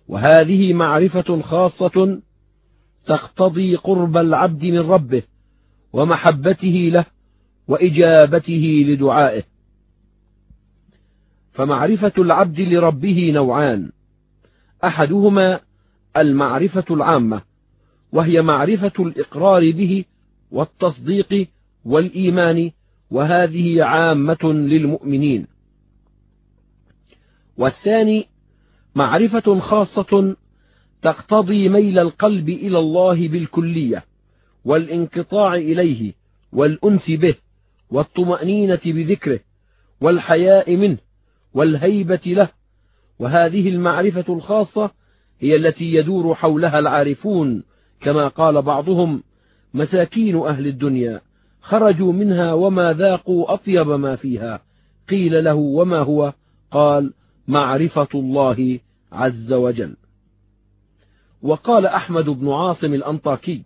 [0.08, 2.22] وهذه معرفة خاصة
[3.06, 5.24] تقتضي قرب العبد من ربه
[5.94, 7.06] ومحبته له
[7.68, 9.44] وإجابته لدعائه
[11.52, 13.92] فمعرفة العبد لربه نوعان
[14.84, 15.60] أحدهما
[16.18, 17.42] المعرفة العامة
[18.14, 20.06] وهي معرفة الإقرار به
[20.52, 21.48] والتصديق
[21.86, 22.72] والإيمان
[23.12, 25.51] وهذه عامة للمؤمنين
[27.62, 28.28] والثاني
[28.96, 30.36] معرفة خاصة
[31.02, 34.06] تقتضي ميل القلب إلى الله بالكلية
[34.66, 36.14] والانقطاع إليه
[36.54, 37.36] والأنس به
[37.90, 39.40] والطمأنينة بذكره
[40.02, 40.98] والحياء منه
[41.54, 42.50] والهيبة له
[43.20, 44.92] وهذه المعرفة الخاصة
[45.40, 47.64] هي التي يدور حولها العارفون
[48.02, 49.24] كما قال بعضهم
[49.74, 51.22] مساكين أهل الدنيا
[51.62, 54.62] خرجوا منها وما ذاقوا أطيب ما فيها
[55.10, 56.34] قيل له وما هو
[56.72, 57.14] قال
[57.48, 58.80] معرفة الله
[59.12, 59.98] عز وجل
[61.42, 63.64] وقال أحمد بن عاصم الأنطاكي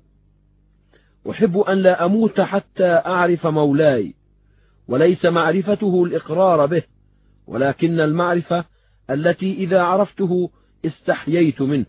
[1.31, 4.15] أحب أن لا أموت حتى أعرف مولاي
[4.87, 6.83] وليس معرفته الإقرار به
[7.47, 8.65] ولكن المعرفة
[9.09, 10.49] التي إذا عرفته
[10.85, 11.85] استحييت منه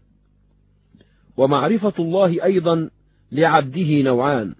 [1.36, 2.90] ومعرفة الله أيضا
[3.32, 4.54] لعبده نوعان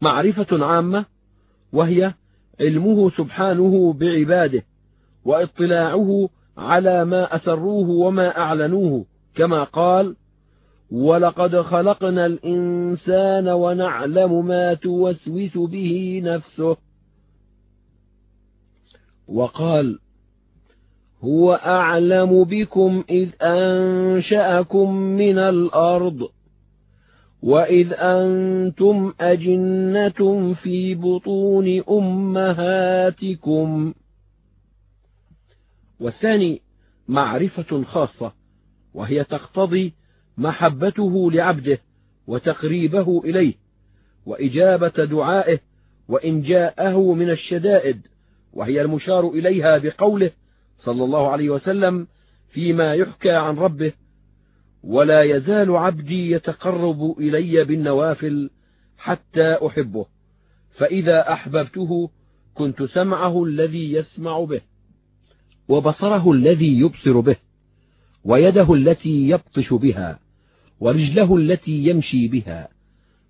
[0.00, 1.06] معرفة عامة
[1.72, 2.14] وهي
[2.60, 4.62] علمه سبحانه بعباده
[5.24, 10.16] واطلاعه على ما أسروه وما أعلنوه كما قال
[10.90, 16.76] ولقد خلقنا الإنسان ونعلم ما توسوس به نفسه
[19.28, 19.98] وقال
[21.24, 26.28] هو أعلم بكم إذ أنشأكم من الأرض
[27.42, 33.92] وإذ أنتم أجنة في بطون أمهاتكم
[36.04, 36.62] والثاني
[37.08, 38.32] معرفة خاصة
[38.94, 39.94] وهي تقتضي
[40.38, 41.78] محبته لعبده
[42.26, 43.54] وتقريبه إليه
[44.26, 45.58] وإجابة دعائه
[46.08, 48.06] وإن جاءه من الشدائد
[48.52, 50.30] وهي المشار إليها بقوله
[50.78, 52.06] صلى الله عليه وسلم
[52.48, 53.92] فيما يحكى عن ربه
[54.82, 58.50] ولا يزال عبدي يتقرب إلي بالنوافل
[58.98, 60.06] حتى أحبه
[60.70, 62.10] فإذا أحببته
[62.54, 64.60] كنت سمعه الذي يسمع به
[65.68, 67.36] وبصره الذي يبصر به
[68.24, 70.18] ويده التي يبطش بها
[70.80, 72.68] ورجله التي يمشي بها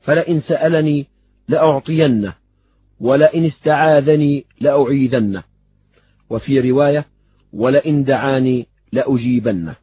[0.01, 1.07] فلئن سألني
[1.49, 2.35] لأعطينه
[3.01, 5.43] ولئن استعاذني لأعيذنه
[6.31, 7.05] وفي رواية
[7.53, 9.75] ولئن دعاني لأجيبنه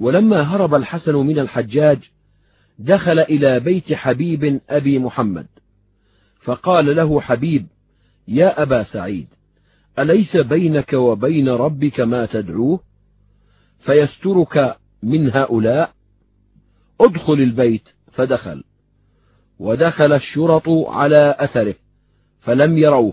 [0.00, 1.98] ولما هرب الحسن من الحجاج
[2.78, 5.46] دخل إلى بيت حبيب أبي محمد
[6.40, 7.66] فقال له حبيب
[8.28, 9.26] يا أبا سعيد
[9.98, 12.80] أليس بينك وبين ربك ما تدعوه
[13.78, 15.92] فيسترك من هؤلاء
[17.00, 18.64] ادخل البيت فدخل
[19.58, 21.74] ودخل الشرط على أثره
[22.40, 23.12] فلم يروه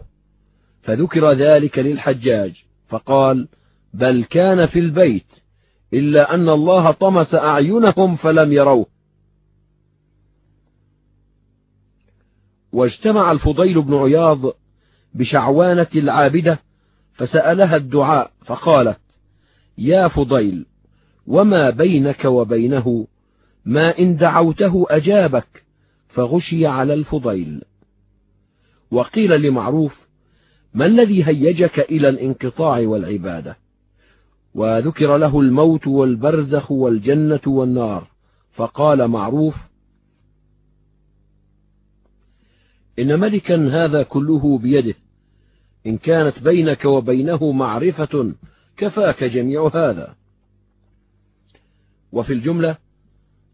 [0.81, 3.47] فذكر ذلك للحجاج فقال
[3.93, 5.25] بل كان في البيت
[5.93, 8.85] إلا أن الله طمس أعينهم فلم يروه
[12.73, 14.41] واجتمع الفضيل بن عياض
[15.13, 16.59] بشعوانة العابدة
[17.17, 18.99] فسألها الدعاء فقالت
[19.77, 20.65] يا فضيل
[21.27, 23.07] وما بينك وبينه
[23.65, 25.63] ما إن دعوته أجابك
[26.07, 27.61] فغشي على الفضيل
[28.91, 30.07] وقيل لمعروف
[30.73, 33.57] ما الذي هيجك إلى الانقطاع والعبادة
[34.53, 38.07] وذكر له الموت والبرزخ والجنة والنار
[38.53, 39.55] فقال معروف
[42.99, 44.93] إن ملكا هذا كله بيده
[45.85, 48.33] إن كانت بينك وبينه معرفة
[48.77, 50.15] كفاك جميع هذا
[52.11, 52.77] وفي الجملة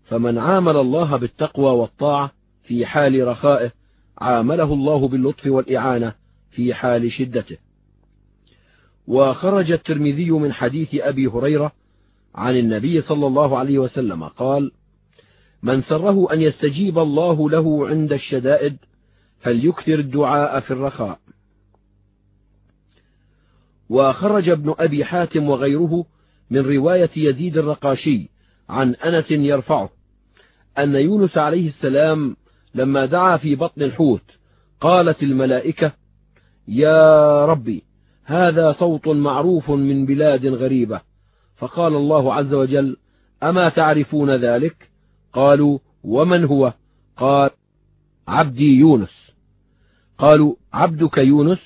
[0.04, 2.32] فمن عامل الله بالتقوى والطاعة
[2.64, 3.72] في حال رخائه
[4.18, 6.16] عامله الله باللطف والإعانة
[6.52, 7.58] في حال شدته
[9.08, 11.72] وخرج الترمذي من حديث أبي هريرة
[12.36, 14.72] عن النبي صلى الله عليه وسلم قال
[15.64, 18.78] من سره أن يستجيب الله له عند الشدائد
[19.40, 21.20] فليكثر الدعاء في الرخاء
[23.94, 26.06] وخرج ابن أبي حاتم وغيره
[26.50, 28.30] من رواية يزيد الرقاشي
[28.70, 29.89] عن أنس يرفعه
[30.78, 32.36] أن يونس عليه السلام
[32.76, 34.22] لما دعا في بطن الحوت
[34.82, 35.94] قالت الملائكة
[36.68, 37.84] يا ربي
[38.24, 41.02] هذا صوت معروف من بلاد غريبة
[41.56, 42.98] فقال الله عز وجل
[43.44, 44.89] أما تعرفون ذلك
[45.34, 46.74] قالوا ومن هو
[47.18, 47.50] قال
[48.28, 49.32] عبدي يونس
[50.18, 51.60] قالوا عبدك يونس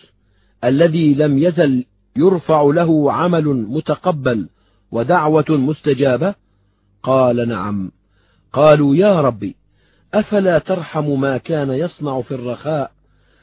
[0.64, 1.86] الذي لم يزل
[2.18, 4.50] يرفع له عمل متقبل
[4.92, 6.36] ودعوة مستجابة
[7.04, 7.92] قال نعم
[8.54, 9.54] قالوا يا رب
[10.14, 12.92] أفلا ترحم ما كان يصنع في الرخاء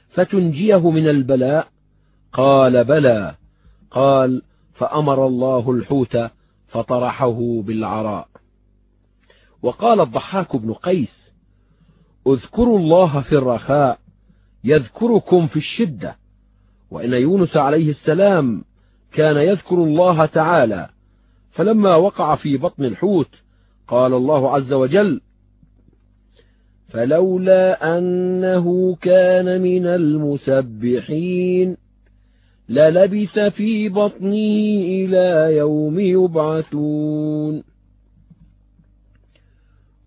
[0.08, 1.68] فتنجيه من البلاء
[2.32, 3.34] قال بلى
[3.90, 4.42] قال
[4.74, 6.16] فأمر الله الحوت
[6.68, 8.28] فطرحه بالعراء
[9.62, 11.32] وقال الضحاك بن قيس
[12.26, 13.98] اذكروا الله في الرخاء
[14.64, 16.16] يذكركم في الشدة
[16.90, 18.64] وإن يونس عليه السلام
[19.12, 20.88] كان يذكر الله تعالى
[21.50, 23.28] فلما وقع في بطن الحوت
[23.88, 25.20] قال الله عز وجل
[26.88, 31.76] فلولا أنه كان من المسبحين
[32.68, 37.62] للبث في بطنه إلى يوم يبعثون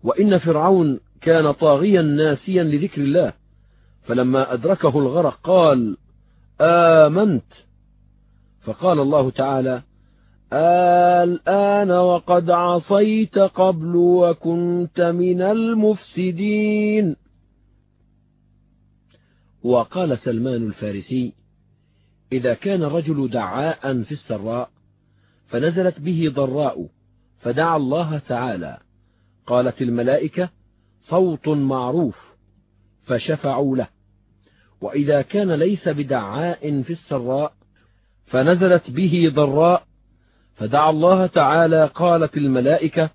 [0.02, 3.32] وإن فرعون كان طاغيا ناسيا لذكر الله
[4.02, 5.96] فلما أدركه الغرق قال
[6.60, 7.52] آمنت
[8.60, 9.82] فقال الله تعالى
[11.24, 17.16] الآن وقد عصيت قبل وكنت من المفسدين
[19.62, 21.32] وقال سلمان الفارسي
[22.32, 24.70] إذا كان الرجل دعاء في السراء
[25.48, 26.86] فنزلت به ضراء
[27.40, 28.78] فدعا الله تعالى
[29.46, 30.48] قالت الملائكة
[31.02, 32.16] صوت معروف
[33.04, 33.88] فشفعوا له
[34.80, 37.52] وإذا كان ليس بدعاء في السراء
[38.26, 39.84] فنزلت به ضراء
[40.54, 43.10] فدعا الله تعالى قالت الملائكة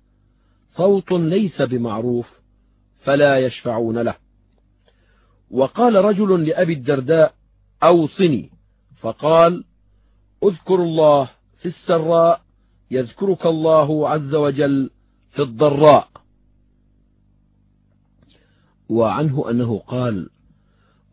[0.74, 2.40] صوت ليس بمعروف
[3.04, 4.14] فلا يشفعون له
[5.50, 7.34] وقال رجل لأبي الدرداء
[7.82, 8.50] أوصني
[9.00, 9.64] فقال
[10.44, 12.40] اذكر الله في السراء
[12.90, 14.90] يذكرك الله عز وجل
[15.30, 16.08] في الضراء
[18.88, 20.30] وعنه أنه قال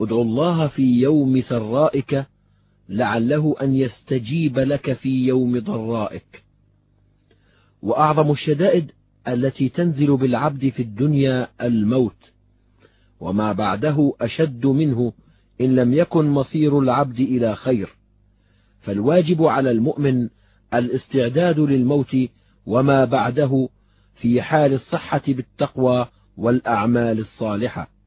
[0.01, 2.25] ادع الله في يوم سرائك
[2.89, 6.43] لعله أن يستجيب لك في يوم ضرائك
[7.81, 8.91] وأعظم الشدائد
[9.27, 12.31] التي تنزل بالعبد في الدنيا الموت
[13.19, 15.13] وما بعده أشد منه
[15.61, 17.89] إن لم يكن مصير العبد إلى خير
[18.79, 20.29] فالواجب على المؤمن
[20.73, 22.17] الاستعداد للموت
[22.65, 23.69] وما بعده
[24.13, 28.00] في حال الصحة بالتقوى والأعمال الصالحة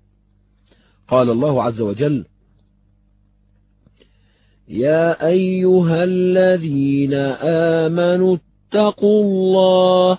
[1.08, 2.24] قال الله عز وجل
[4.68, 7.14] يا أيها الذين
[7.84, 8.36] آمنوا
[8.70, 10.18] اتقوا الله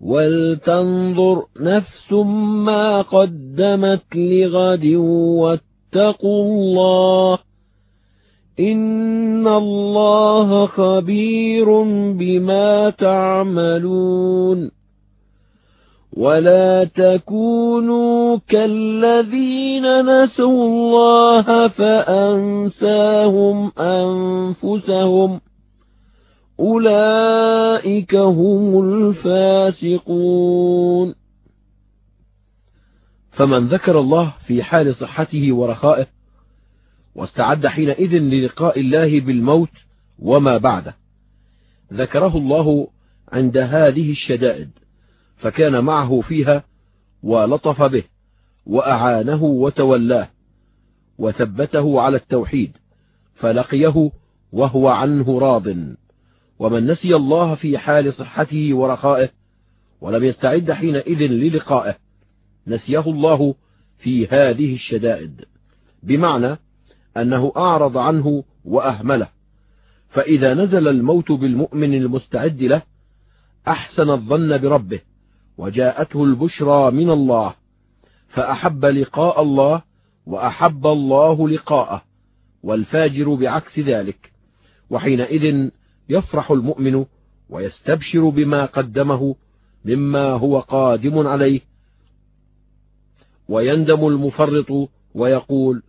[0.00, 2.12] ولتنظر نفس
[2.66, 7.38] ما قدمت لغد واتقوا الله
[8.60, 14.70] إن الله خبير بما تعملون
[16.20, 25.40] ولا تكونوا كالذين نسوا الله فأنساهم أنفسهم
[26.60, 31.14] أولئك هم الفاسقون
[33.30, 36.06] فمن ذكر الله في حال صحته ورخائه
[37.14, 39.68] واستعد حينئذ للقاء الله بالموت
[40.18, 40.96] وما بعده
[41.92, 42.88] ذكره الله
[43.32, 44.70] عند هذه الشدائد
[45.40, 46.64] فكان معه فيها
[47.22, 48.02] ولطف به
[48.66, 50.30] وأعانه وتولاه
[51.18, 52.76] وثبته على التوحيد
[53.34, 54.10] فلقيه
[54.52, 55.66] وهو عنه راض
[56.58, 59.28] ومن نسي الله في حال صحته ورخائه
[60.00, 61.96] ولم يستعد حينئذ للقائه
[62.66, 63.54] نسيه الله
[63.98, 65.44] في هذه الشدائد
[66.02, 66.56] بمعنى
[67.16, 69.28] أنه أعرض عنه وأهمله
[70.08, 72.82] فإذا نزل الموت بالمؤمن المستعد له
[73.68, 75.00] أحسن الظن بربه
[75.60, 77.54] وجاءته البشرى من الله
[78.28, 79.82] فأحب لقاء الله
[80.26, 82.02] وأحب الله لقاءه
[82.62, 84.32] والفاجر بعكس ذلك
[84.90, 85.70] وحينئذ
[86.08, 87.04] يفرح المؤمن
[87.48, 89.34] ويستبشر بما قدمه
[89.84, 91.60] مما هو قادم عليه
[93.48, 95.82] ويندم المفرط ويقول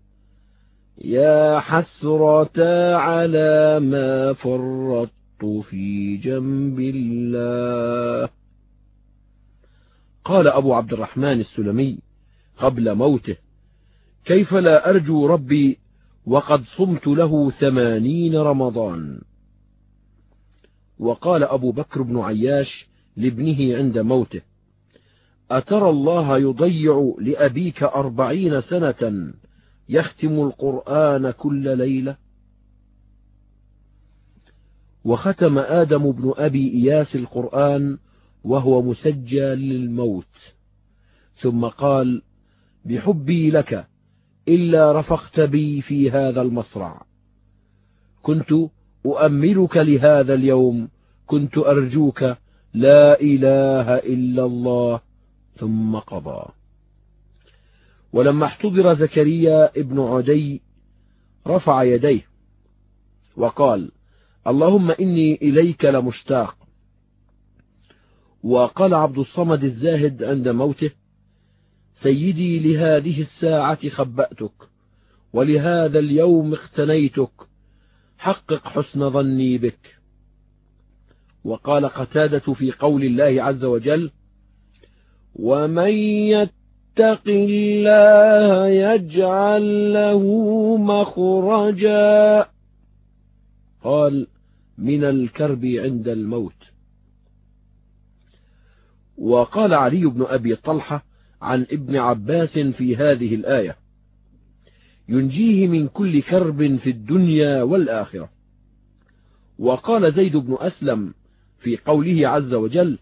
[1.02, 2.58] يا حسرة
[2.96, 8.30] على ما فرطت في جنب الله
[10.26, 12.00] قال أبو عبد الرحمن السلمي
[12.58, 13.36] قبل موته
[14.26, 15.78] كيف لا أرجو ربي
[16.26, 19.22] وقد صمت له ثمانين رمضان
[21.00, 24.42] وقال أبو بكر بن عياش لابنه عند موته
[25.52, 29.34] أترى الله يضيع لأبيك أربعين سنة
[29.90, 32.18] يختم القرآن كل ليلة
[35.04, 37.98] وختم آدم بن أبي إياس القرآن
[38.44, 40.54] وهو مسجى للموت
[41.38, 42.22] ثم قال
[42.86, 43.88] بحبي لك
[44.48, 47.06] إلا رفقت بي في هذا المصرع
[48.22, 48.52] كنت
[49.06, 50.88] أؤملك لهذا اليوم
[51.28, 52.22] كنت أرجوك
[52.74, 55.00] لا إله إلا الله
[55.60, 56.52] ثم قضى
[58.14, 60.62] ولما احتضر زكريا ابن عدي
[61.48, 62.28] رفع يديه
[63.38, 63.92] وقال
[64.48, 66.61] اللهم إني إليك لمشتاق
[68.44, 70.92] وقال عبد الصمد الزاهد عند موته
[72.04, 74.54] سيدي لهذه الساعة خبأتك
[75.34, 77.32] ولهذا اليوم اختنيتك
[78.18, 79.96] حقق حسن ظني بك
[81.46, 84.12] وقال قتادة في قول الله عز وجل
[85.36, 85.90] ومن
[86.28, 90.20] يتق الله يجعل له
[90.78, 92.46] مخرجا
[93.84, 94.28] قال
[94.78, 96.71] من الكرب عند الموت
[99.22, 101.06] وقال علي بن أبي طلحة
[101.42, 103.76] عن ابن عباس في هذه الآية
[105.10, 108.30] ينجيه من كل كرب في الدنيا والآخرة
[109.60, 111.14] وقال زيد بن أسلم
[111.60, 113.00] في قوله عز وجل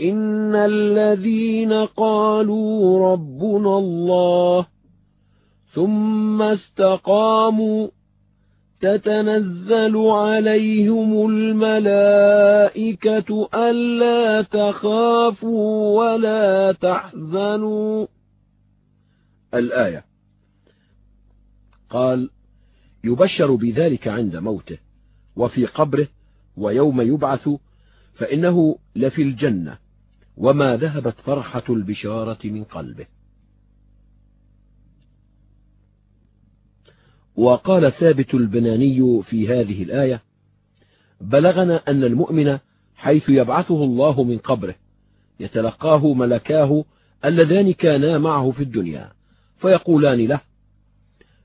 [0.00, 4.66] إن الذين قالوا ربنا الله
[5.74, 7.88] ثم استقاموا
[8.82, 18.06] تتنزل عليهم الملائكة ألا تخافوا ولا تحزنوا
[19.54, 20.04] الآية
[21.90, 22.30] قال
[23.04, 24.78] يبشر بذلك عند موته
[25.36, 26.06] وفي قبره
[26.56, 27.48] ويوم يبعث
[28.14, 29.78] فإنه لفي الجنة
[30.36, 33.06] وما ذهبت فرحة البشارة من قلبه
[37.36, 40.22] وقال ثابت البناني في هذه الآية
[41.20, 42.58] بلغنا أن المؤمن
[42.94, 44.74] حيث يبعثه الله من قبره
[45.40, 46.84] يتلقاه ملكاه
[47.24, 49.12] اللذان كانا معه في الدنيا
[49.56, 50.40] فيقولان له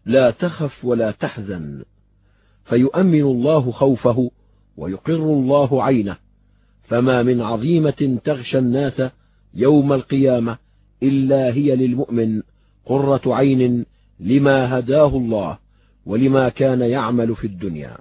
[0.06, 1.84] لا تخف ولا تحزن
[2.66, 4.32] فيؤمن الله خوفه
[4.78, 6.18] ويقر الله عينه
[6.84, 9.02] فما من عظيمة تغشى الناس
[9.54, 10.58] يوم القيامة
[11.04, 12.42] إلا هي للمؤمن
[12.86, 13.86] قرة عين
[14.20, 15.58] لما هداه الله
[16.08, 17.98] ولما كان يعمل في الدنيا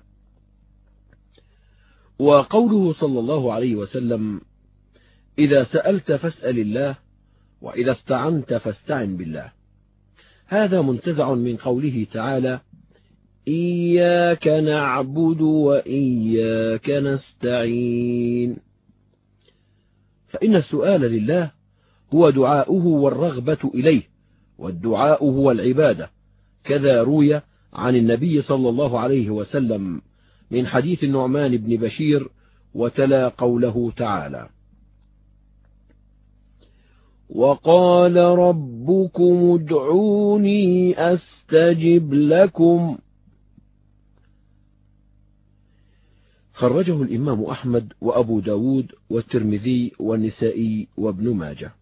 [2.18, 4.40] وقوله صلى الله عليه وسلم
[5.38, 6.96] إذا سألت فاسأل الله
[7.60, 9.52] وإذا استعنت فاستعن بالله
[10.46, 12.60] هذا منتزع من قوله تعالى
[13.48, 18.56] إياك نعبد وإياك نستعين
[20.28, 21.50] فإن السؤال لله
[22.14, 24.02] هو دعاؤه والرغبة إليه
[24.58, 26.10] والدعاء هو العبادة
[26.64, 27.40] كذا روي
[27.76, 30.00] عن النبي صلى الله عليه وسلم
[30.50, 32.28] من حديث النعمان بن بشير
[32.74, 34.48] وتلا قوله تعالى
[37.30, 42.98] وقال ربكم ادعوني أستجب لكم
[46.52, 51.72] خرجه الإمام أحمد وأبو داود والترمذي والنسائي وابن ماجه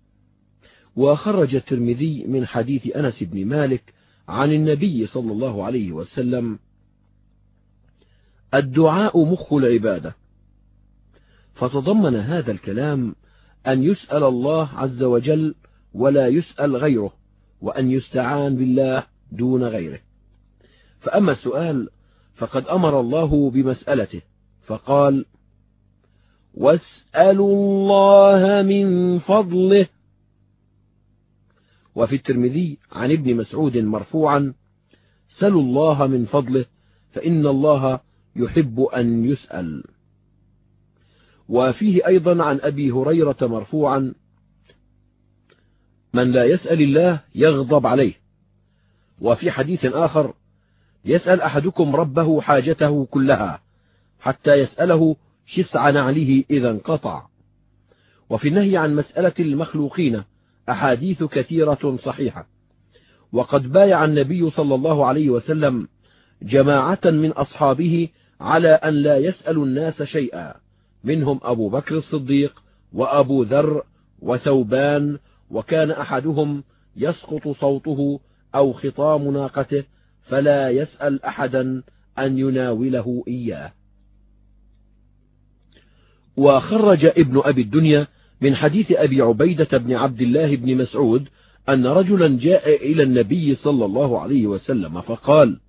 [0.96, 3.93] وخرج الترمذي من حديث أنس بن مالك
[4.28, 6.58] عن النبي صلى الله عليه وسلم
[8.54, 10.16] الدعاء مخ العبادة
[11.54, 13.14] فتضمن هذا الكلام
[13.66, 15.54] أن يسأل الله عز وجل
[15.94, 17.12] ولا يسأل غيره
[17.60, 19.98] وأن يستعان بالله دون غيره
[21.00, 21.88] فأما السؤال
[22.34, 24.22] فقد أمر الله بمسألته
[24.66, 25.24] فقال
[26.54, 29.86] واسألوا الله من فضله
[31.94, 34.52] وفي الترمذي عن ابن مسعود مرفوعا
[35.28, 36.64] سلوا الله من فضله
[37.12, 38.00] فإن الله
[38.36, 39.84] يحب أن يسأل
[41.48, 44.14] وفيه أيضا عن أبي هريرة مرفوعا
[46.14, 48.14] من لا يسأل الله يغضب عليه
[49.20, 50.34] وفي حديث آخر
[51.04, 53.60] يسأل أحدكم ربه حاجته كلها
[54.20, 55.16] حتى يسأله
[55.46, 57.26] شسع نعله إذا انقطع
[58.30, 60.22] وفي النهي عن مسألة المخلوقين
[60.70, 62.46] أحاديث كثيرة صحيحة
[63.32, 65.88] وقد بايع النبي صلى الله عليه وسلم
[66.42, 68.08] جماعة من أصحابه
[68.40, 70.54] على أن لا يسألوا الناس شيئا
[71.04, 72.62] منهم أبو بكر الصديق
[72.92, 73.82] وأبو ذر
[74.22, 75.18] وثوبان
[75.50, 76.64] وكان أحدهم
[76.96, 78.20] يسقط صوته
[78.54, 79.84] أو خطام ناقته
[80.22, 81.82] فلا يسأل أحدا
[82.18, 83.72] أن يناوله إياه
[86.36, 88.06] وخرج ابن أبي الدنيا
[88.44, 91.28] من حديث أبي عبيدة بن عبد الله بن مسعود
[91.68, 95.60] أن رجلا جاء إلى النبي صلى الله عليه وسلم فقال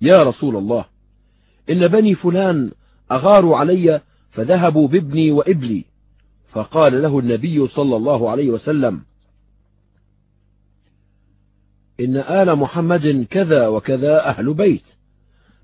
[0.00, 0.84] يا رسول الله
[1.70, 2.70] إن بني فلان
[3.12, 5.84] أغاروا علي فذهبوا بابني وابلي
[6.52, 9.00] فقال له النبي صلى الله عليه وسلم
[12.00, 14.82] إن آل محمد كذا وكذا أهل بيت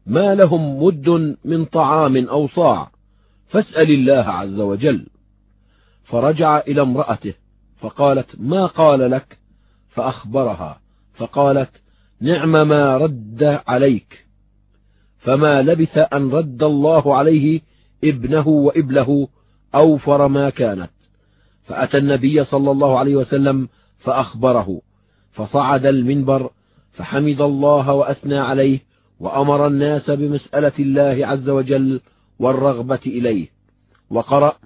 [0.07, 2.91] ما لهم مد من طعام أو صاع
[3.49, 5.07] فاسأل الله عز وجل
[6.09, 7.35] فرجع إلى امرأته
[7.79, 9.39] فقالت ما قال لك
[9.89, 10.81] فأخبرها
[11.15, 11.71] فقالت
[12.21, 14.27] نعم ما رد عليك
[15.19, 17.61] فما لبث أن رد الله عليه
[18.05, 19.29] ابنه وإبله
[19.75, 20.91] أوفر ما كانت
[21.65, 24.81] فأتى النبي صلى الله عليه وسلم فأخبره
[25.33, 26.51] فصعد المنبر
[26.93, 28.81] فحمد الله وأثنى عليه
[29.21, 32.01] وأمر الناس بمسألة الله عز وجل
[32.39, 33.47] والرغبة إليه
[34.11, 34.57] وقرأ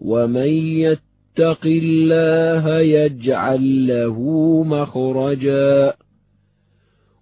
[0.00, 0.46] ومن
[0.78, 4.18] يتق الله يجعل له
[4.64, 5.94] مخرجا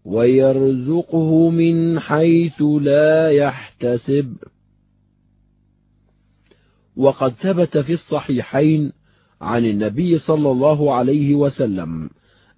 [0.05, 4.37] ويرزقه من حيث لا يحتسب
[6.97, 8.93] وقد ثبت في الصحيحين
[9.41, 12.11] عن النبي صلى الله عليه وسلم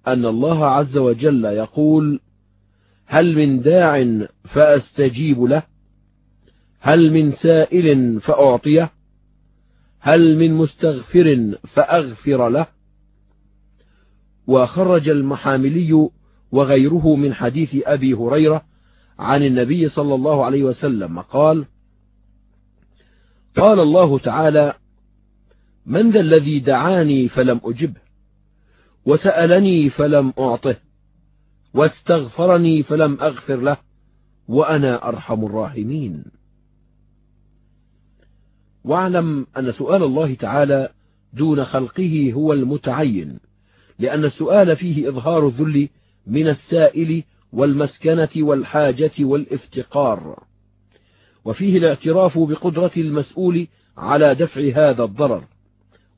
[0.07, 2.19] أن الله عز وجل يقول
[3.05, 5.63] هل من داع فأستجيب له
[6.79, 8.91] هل من سائل فأعطيه
[9.99, 12.67] هل من مستغفر فأغفر له
[14.47, 16.09] وخرج المحاملي
[16.51, 18.65] وغيره من حديث أبي هريرة
[19.19, 21.65] عن النبي صلى الله عليه وسلم قال
[23.57, 24.73] قال الله تعالى
[25.85, 28.01] من ذا الذي دعاني فلم أجبه
[29.05, 30.75] وسألني فلم أعطه
[31.73, 33.77] واستغفرني فلم أغفر له
[34.47, 36.23] وأنا أرحم الراحمين
[38.87, 40.89] واعلم أن سؤال الله تعالى
[41.33, 43.39] دون خلقه هو المتعين
[43.99, 45.89] لأن السؤال فيه إظهار الذل
[46.27, 47.23] من السائل
[47.53, 50.43] والمسكنة والحاجة والافتقار
[51.45, 53.67] وفيه الاعتراف بقدرة المسؤول
[53.97, 55.43] على دفع هذا الضرر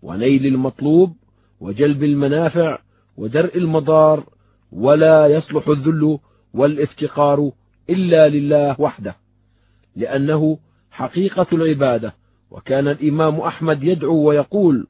[0.01, 1.15] ونيل المطلوب
[1.59, 2.79] وجلب المنافع
[3.17, 4.23] ودرء المضار
[4.71, 6.19] ولا يصلح الذل
[6.53, 7.51] والافتقار
[7.89, 9.15] إلا لله وحده
[9.95, 10.59] لأنه
[10.91, 12.15] حقيقة العبادة
[12.51, 14.87] وكان الإمام أحمد يدعو ويقول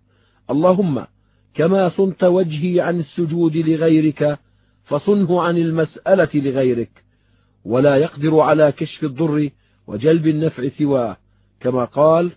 [0.49, 1.05] اللهم
[1.53, 4.39] كما صنت وجهي عن السجود لغيرك
[4.85, 6.89] فصنه عن المسألة لغيرك
[7.65, 9.49] ولا يقدر على كشف الضر
[9.87, 11.17] وجلب النفع سواه
[11.59, 12.31] كما قال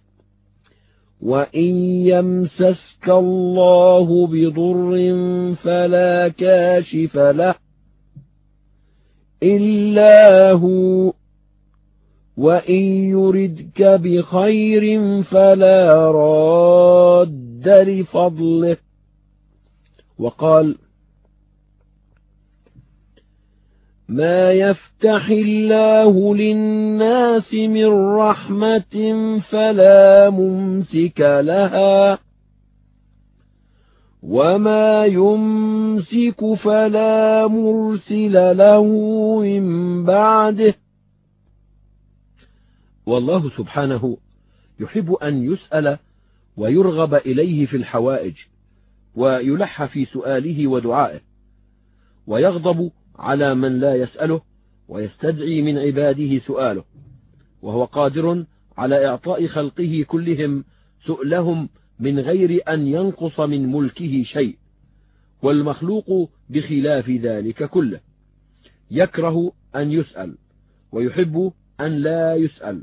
[1.20, 1.74] وإن
[2.06, 5.00] يمسسك الله بضر
[5.54, 7.54] فلا كاشف له
[9.42, 11.12] إلا هو
[12.36, 18.76] وإن يردك بخير فلا راد لفضله
[20.18, 20.76] وقال
[24.08, 29.14] ما يفتح الله للناس من رحمة
[29.50, 32.18] فلا ممسك لها
[34.22, 38.84] وما يمسك فلا مرسل له
[39.42, 40.74] من بعده
[43.06, 44.16] والله سبحانه
[44.80, 45.98] يحب أن يسأل
[46.56, 48.34] ويرغب إليه في الحوائج
[49.14, 51.20] ويلح في سؤاله ودعائه
[52.26, 54.40] ويغضب على من لا يسأله
[54.88, 56.84] ويستدعي من عباده سؤاله
[57.62, 58.44] وهو قادر
[58.76, 60.64] على إعطاء خلقه كلهم
[61.06, 61.68] سؤلهم
[62.00, 64.56] من غير أن ينقص من ملكه شيء
[65.42, 68.00] والمخلوق بخلاف ذلك كله
[68.90, 70.38] يكره أن يسأل
[70.92, 72.82] ويحب أن لا يسأل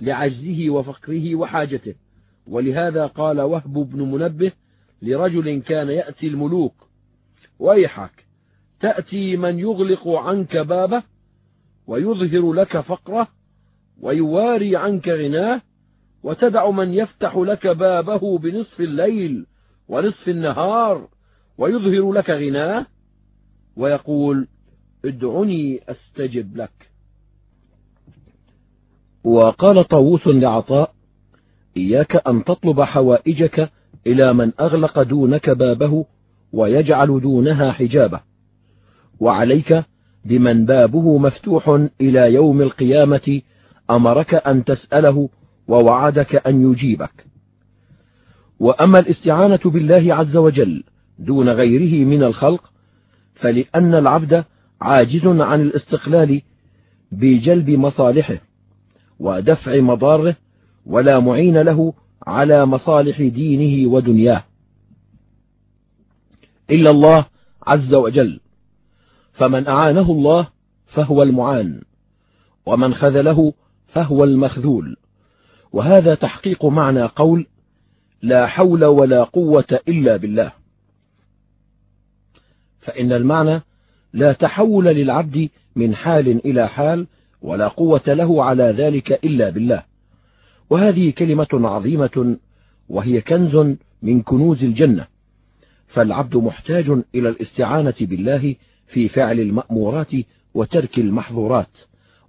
[0.00, 1.94] لعجزه وفقره وحاجته
[2.46, 4.52] ولهذا قال وهب بن منبه
[5.02, 6.74] لرجل كان يأتي الملوك
[7.58, 8.26] ويحك
[8.80, 11.02] تأتي من يغلق عنك بابه
[11.86, 13.28] ويظهر لك فقره
[14.00, 15.60] ويواري عنك غناه
[16.22, 19.46] وتدع من يفتح لك بابه بنصف الليل
[19.88, 21.08] ونصف النهار
[21.58, 22.86] ويظهر لك غناه
[23.76, 24.48] ويقول
[25.04, 26.95] ادعني أستجب لك
[29.26, 30.92] وقال طاووس لعطاء
[31.76, 33.70] إياك أن تطلب حوائجك
[34.06, 36.06] إلى من أغلق دونك بابه
[36.52, 38.20] ويجعل دونها حجابه
[39.20, 39.84] وعليك
[40.24, 41.68] بمن بابه مفتوح
[42.00, 43.40] إلى يوم القيامة
[43.90, 45.28] أمرك أن تسأله
[45.68, 47.24] ووعدك أن يجيبك
[48.60, 50.84] وأما الاستعانة بالله عز وجل
[51.18, 52.72] دون غيره من الخلق
[53.34, 54.44] فلأن العبد
[54.80, 56.42] عاجز عن الاستقلال
[57.12, 58.38] بجلب مصالحه
[59.18, 60.36] ودفع مضاره
[60.86, 61.92] ولا معين له
[62.26, 64.44] على مصالح دينه ودنياه
[66.70, 67.26] إلا الله
[67.66, 68.40] عز وجل
[69.32, 70.48] فمن أعانه الله
[70.86, 71.82] فهو المعان
[72.66, 73.52] ومن خذله
[73.88, 74.96] فهو المخذول
[75.72, 77.46] وهذا تحقيق معنى قول
[78.22, 80.52] لا حول ولا قوة إلا بالله
[82.80, 83.62] فإن المعنى
[84.12, 87.06] لا تحول للعبد من حال إلى حال
[87.42, 89.82] ولا قوة له على ذلك إلا بالله
[90.70, 92.36] وهذه كلمة عظيمة
[92.88, 95.06] وهي كنز من كنوز الجنة
[95.88, 98.54] فالعبد محتاج إلى الاستعانة بالله
[98.86, 100.08] في فعل المأمورات
[100.54, 101.76] وترك المحظورات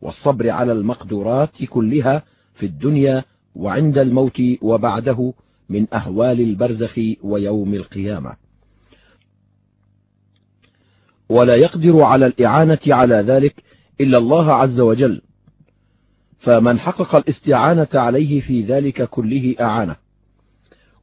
[0.02, 2.24] والصبر على المقدورات كلها
[2.56, 3.24] في الدنيا
[3.56, 5.34] وعند الموت وبعده
[5.70, 8.34] من أهوال البرزخ ويوم القيامة
[11.30, 13.64] ولا يقدر على الإعانة على ذلك
[14.02, 15.22] إلا الله عز وجل
[16.40, 19.96] فمن حقق الاستعانة عليه في ذلك كله أعانه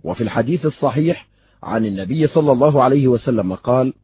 [0.04, 1.28] وفي الحديث الصحيح
[1.62, 3.94] عن النبي صلى الله عليه وسلم قال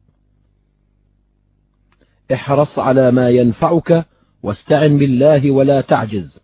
[2.33, 4.05] احرص على ما ينفعك
[4.43, 6.39] واستعن بالله ولا تعجز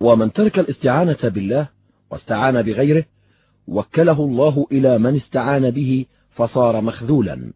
[0.00, 1.68] ومن ترك الاستعانة بالله
[2.10, 3.04] واستعان بغيره
[3.66, 7.50] وكله الله إلى من استعان به فصار مخذولا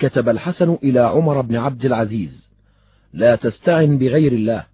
[0.00, 2.48] كتب الحسن إلى عمر بن عبد العزيز
[3.12, 4.66] لا تستعن بغير الله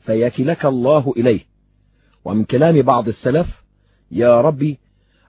[0.00, 1.40] فيكلك الله إليه
[2.24, 3.46] ومن كلام بعض السلف
[4.10, 4.78] يا ربي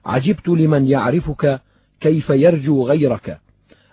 [0.06, 1.60] عجبت لمن يعرفك
[2.00, 3.38] كيف يرجو غيرك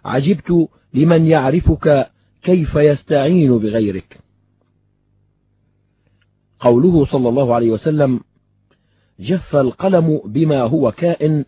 [0.05, 2.09] عجبت لمن يعرفك
[2.43, 4.17] كيف يستعين بغيرك
[6.59, 8.19] قوله صلى الله عليه وسلم
[9.19, 11.45] جف القلم بما هو كائن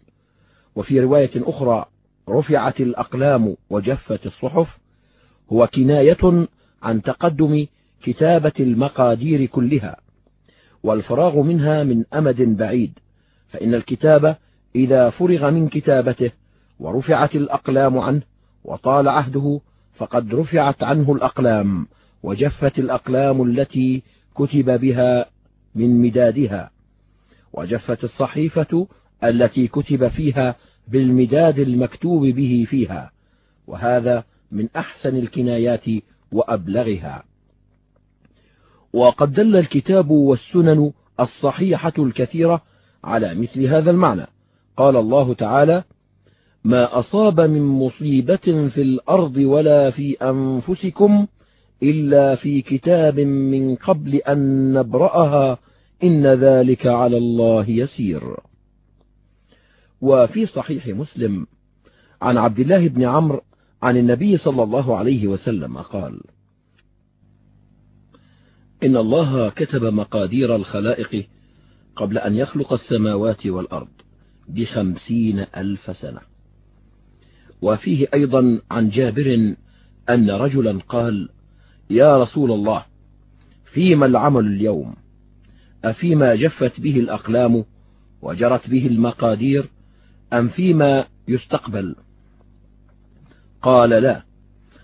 [0.75, 1.85] وفي رواية أخرى
[2.29, 4.77] رفعت الأقلام وجفت الصحف
[5.53, 6.47] هو كناية
[6.83, 7.65] عن تقدم
[8.03, 9.95] كتابة المقادير كلها
[10.83, 12.93] والفراغ منها من أمد بعيد
[13.47, 14.37] فإن الكتاب
[14.75, 16.31] إذا فرغ من كتابته
[16.79, 18.21] ورفعت الأقلام عنه
[18.63, 19.59] وطال عهده
[19.95, 21.87] فقد رفعت عنه الأقلام
[22.23, 24.03] وجفت الأقلام التي
[24.35, 25.25] كتب بها
[25.75, 26.71] من مدادها
[27.53, 28.87] وجفت الصحيفة
[29.23, 30.55] التي كتب فيها
[30.87, 33.11] بالمداد المكتوب به فيها
[33.67, 35.83] وهذا من أحسن الكنايات
[36.31, 37.23] وأبلغها
[38.93, 42.61] وقد دل الكتاب والسنن الصحيحة الكثيرة
[43.03, 44.25] على مثل هذا المعنى
[44.77, 45.83] قال الله تعالى
[46.63, 51.27] ما أصاب من مصيبة في الأرض ولا في أنفسكم
[51.83, 55.57] إلا في كتاب من قبل أن نبرأها
[56.03, 58.21] إن ذلك على الله يسير
[60.03, 61.47] وفي صحيح مسلم
[62.21, 63.41] عن عبد الله بن عمرو
[63.81, 66.19] عن النبي صلى الله عليه وسلم قال
[68.83, 71.25] إن الله كتب مقادير الخلائق
[71.95, 73.87] قبل أن يخلق السماوات والأرض
[74.47, 76.19] بخمسين ألف سنة
[77.61, 79.55] وفيه أيضا عن جابر
[80.09, 81.29] أن رجلا قال
[81.89, 82.85] يا رسول الله
[83.65, 84.95] فيما العمل اليوم
[85.85, 87.65] أفيما جفت به الأقلام
[88.21, 89.69] وجرت به المقادير
[90.33, 91.95] أم فيما يستقبل
[93.61, 94.23] قال لا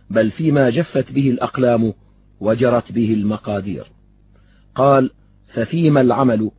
[0.10, 1.94] بل فيما جفت به الأقلام
[2.40, 3.88] وجرت به المقادير
[4.76, 5.12] قال
[5.54, 6.52] ففيما العمل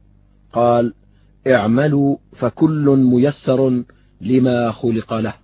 [0.53, 0.95] قال
[1.47, 3.85] اعملوا فكل ميسر
[4.21, 5.35] لما خلق له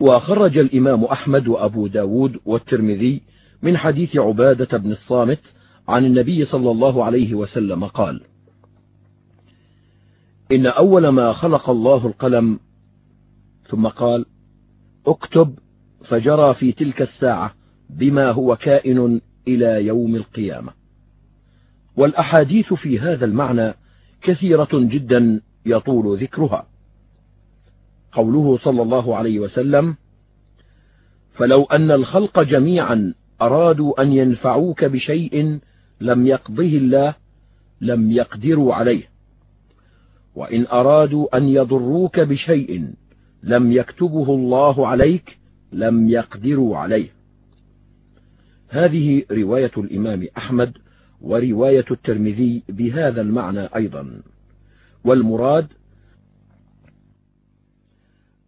[0.00, 3.22] وخرج الإمام أحمد وأبو داود والترمذي
[3.62, 5.40] من حديث عبادة بن الصامت
[5.88, 8.20] عن النبي صلى الله عليه وسلم قال
[10.52, 12.60] إن أول ما خلق الله القلم
[13.70, 14.24] ثم قال
[15.06, 15.58] اكتب
[16.04, 17.54] فجرى في تلك الساعة
[17.90, 20.72] بما هو كائن إلى يوم القيامة
[21.96, 23.74] والأحاديث في هذا المعنى
[24.22, 26.66] كثيرة جدا يطول ذكرها
[28.12, 29.96] قوله صلى الله عليه وسلم
[31.32, 35.58] فلو أن الخلق جميعا أرادوا أن ينفعوك بشيء
[36.00, 37.14] لم يقضه الله
[37.80, 39.17] لم يقدروا عليه
[40.38, 42.88] وإن أرادوا أن يضروك بشيء
[43.42, 45.38] لم يكتبه الله عليك
[45.72, 47.08] لم يقدروا عليه
[48.68, 50.72] هذه رواية الإمام أحمد
[51.20, 54.22] ورواية الترمذي بهذا المعنى أيضا
[55.04, 55.66] والمراد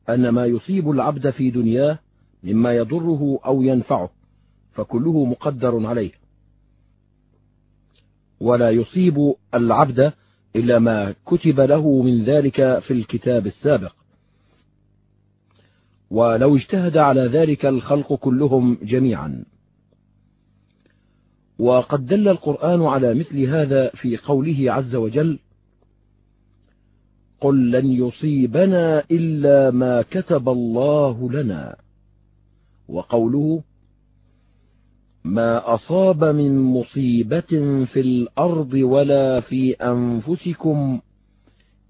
[0.09, 1.99] أن ما يصيب العبد في دنياه
[2.45, 4.11] مما يضره أو ينفعه
[4.73, 6.13] فكله مقدر عليه
[8.41, 10.13] ولا يصيب العبد
[10.57, 13.93] إلا ما كتب له من ذلك في الكتاب السابق
[16.11, 19.45] ولو اجتهد على ذلك الخلق كلهم جميعا
[21.59, 25.39] وقد دل القرآن على مثل هذا في قوله عز وجل
[27.41, 31.77] قل لن يصيبنا إلا ما كتب الله لنا
[32.89, 33.63] وقوله
[35.25, 41.01] ما أصاب من مصيبة في الأرض ولا في أنفسكم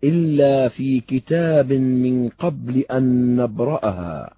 [0.05, 4.35] إلا في كتاب من قبل أن نبرأها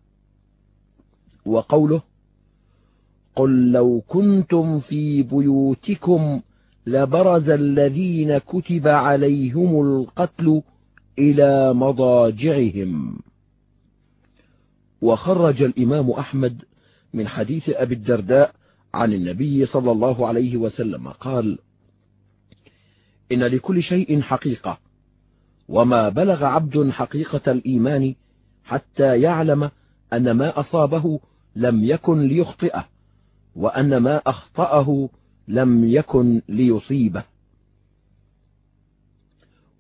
[1.46, 2.02] وقوله
[3.36, 6.40] قل لو كنتم في بيوتكم
[6.86, 10.62] لبرز الذين كتب عليهم القتل
[11.18, 13.18] إلى مضاجعهم
[15.02, 16.62] وخرج الإمام أحمد
[17.14, 18.52] من حديث أبي الدرداء
[18.94, 21.58] عن النبي صلى الله عليه وسلم قال
[23.32, 24.78] إن لكل شيء حقيقة
[25.68, 28.14] وما بلغ عبد حقيقة الإيمان
[28.64, 29.70] حتى يعلم
[30.12, 31.20] أن ما أصابه
[31.56, 32.88] لم يكن ليخطئه
[33.56, 35.08] وأن ما أخطأه
[35.48, 37.24] لم يكن ليصيبه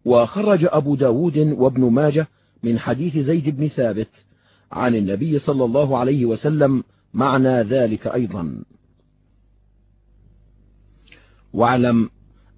[0.04, 2.28] وخرج أبو ب داود وابن ماجه
[2.62, 4.08] من حديث زيد بن ثابت
[4.72, 6.84] عن النبي صلى الله عليه وسلم
[7.14, 8.62] معنى ذلك أيضا
[11.52, 12.10] واعلم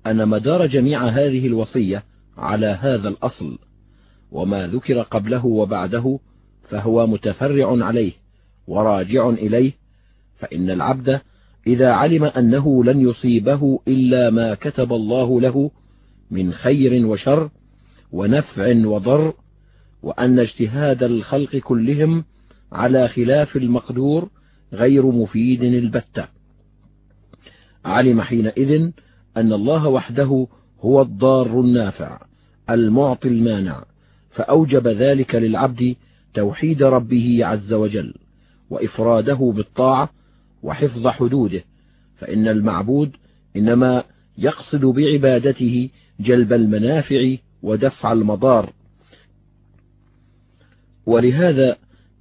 [0.06, 2.04] أن مدار جميع هذه الوصية
[2.38, 3.58] على هذا الأصل
[4.32, 6.18] وما ذكر قبله وبعده
[6.68, 8.12] فهو متفرع عليه
[8.66, 9.72] وراجع إليه
[10.38, 11.20] فإن العبد
[11.66, 15.70] إذا علم أنه لن يصيبه إلا ما كتب الله له
[16.30, 17.50] من خير وشر
[18.12, 19.34] ونفع وضر
[20.02, 22.24] وأن اجتهاد الخلق كلهم
[22.72, 24.28] على خلاف المقدور
[24.74, 26.33] غير مفيد البتة
[27.84, 28.90] علم حينئذ
[29.36, 30.46] أن الله وحده
[30.80, 32.24] هو الضار النافع
[32.70, 33.84] المعطي المانع
[34.30, 35.96] فأوجب ذلك للعبد
[36.34, 38.14] توحيد ربه عز وجل
[38.70, 40.10] وإفراده بالطاعة
[40.62, 41.64] وحفظ حدوده
[42.16, 43.10] فإن المعبود
[43.56, 44.04] إنما
[44.38, 48.72] يقصد بعبادته جلب المنافع ودفع المضار
[51.06, 51.76] ولهذا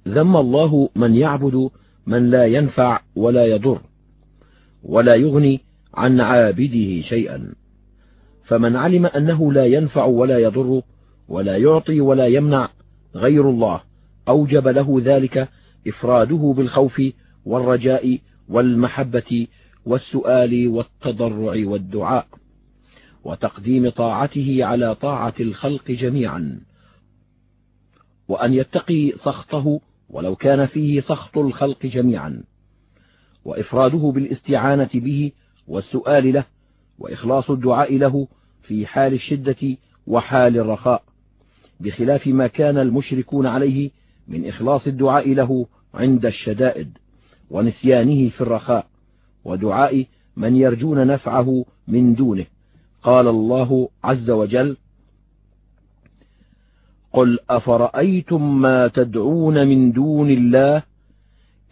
[0.08, 1.68] ذم الله من يعبد
[2.06, 3.80] من لا ينفع ولا يضر
[4.84, 5.60] ولا يغني
[5.94, 7.54] عن عابده شيئا
[8.44, 10.82] فمن علم أنه لا ينفع ولا يضر
[11.28, 12.68] ولا يعطي ولا يمنع
[13.14, 13.80] غير الله
[14.28, 15.48] أوجب له ذلك
[15.88, 17.02] إفراده بالخوف
[17.44, 18.18] والرجاء
[18.48, 19.46] والمحبة
[19.86, 22.26] والسؤال والتضرع والدعاء
[23.24, 26.60] وتقديم طاعته على طاعة الخلق جميعا
[28.28, 29.80] وأن يتقي سخطه
[30.10, 32.42] ولو كان فيه سخط الخلق جميعا
[33.44, 35.32] وإفراده بالاستعانة به
[35.68, 36.44] والسؤال له
[36.98, 38.28] وإخلاص الدعاء له
[38.62, 39.76] في حال الشدة
[40.06, 41.02] وحال الرخاء
[41.80, 43.90] بخلاف ما كان المشركون عليه
[44.28, 46.98] من إخلاص الدعاء له عند الشدائد
[47.50, 48.86] ونسيانه في الرخاء
[49.44, 52.44] ودعاء من يرجون نفعه من دونه
[53.02, 54.76] قال الله عز وجل
[57.12, 60.82] قل أفرأيتم ما تدعون من دون الله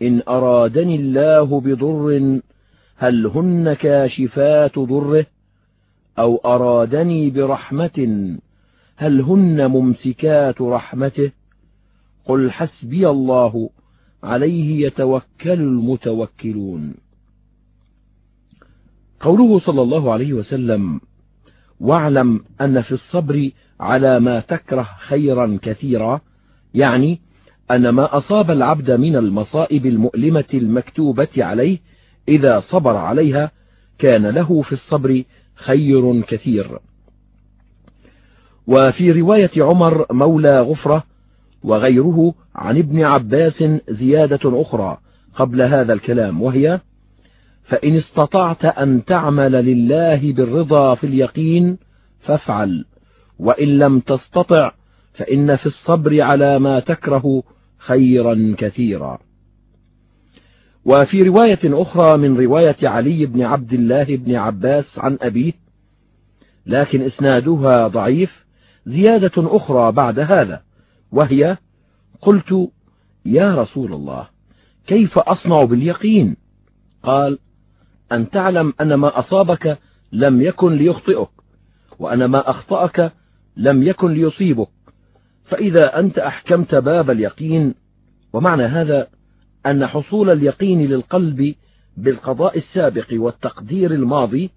[0.03, 2.41] إن أرادني الله بضر
[2.97, 5.27] هل هن كاشفات ضره
[6.19, 8.37] أو أرادني برحمة
[8.97, 11.33] هل هن ممسكات رحمته
[12.25, 13.71] قل حسبي الله
[14.23, 16.95] عليه يتوكل المتوكلون
[19.21, 21.01] قوله صلى الله عليه وسلم
[21.81, 23.51] واعلم أن في الصبر
[23.81, 26.21] على ما تكره خيرا كثيرا
[26.75, 27.21] يعني
[27.71, 31.79] أن ما أصاب العبد من المصائب المؤلمة المكتوبة عليه
[32.29, 33.51] إذا صبر عليها
[33.99, 35.23] كان له في الصبر
[35.55, 36.79] خير كثير
[38.67, 41.05] وفي رواية عمر مولى غفرة
[41.63, 44.97] وغيره عن ابن عباس زيادة أخرى
[45.35, 46.81] قبل هذا الكلام وهي
[47.63, 51.79] فإن استطعت أن تعمل لله بالرضا في اليقين
[52.21, 52.85] فافعل
[53.39, 54.73] وإن لم تستطع
[55.13, 57.43] فإن في الصبر على ما تكره
[57.79, 59.19] خيرا كثيرا
[60.85, 65.53] وفي رواية أخرى من رواية علي بن عبد الله بن عباس عن أبيه
[66.67, 68.45] لكن إسنادها ضعيف
[68.87, 70.63] زيادة أخرى بعد هذا
[71.13, 71.57] وهي
[72.21, 72.69] قلت
[73.27, 74.29] يا رسول الله
[74.87, 76.37] كيف أصنع باليقين
[77.03, 77.39] قال
[78.13, 79.79] أن تعلم أن ما أصابك
[80.13, 81.29] لم يكن ليخطئك
[81.99, 83.13] وأن ما أخطأك
[83.57, 84.69] لم يكن ليصيبك
[85.53, 87.75] فإذا أنت أحكمت باب اليقين
[88.33, 89.07] ومعنى هذا
[89.67, 91.55] أن حصول اليقين للقلب
[91.97, 94.51] بالقضاء السابق والتقدير الماضي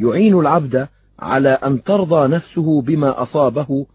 [0.00, 0.88] يعين العبد
[1.18, 3.86] على أن ترضى نفسه بما أصابه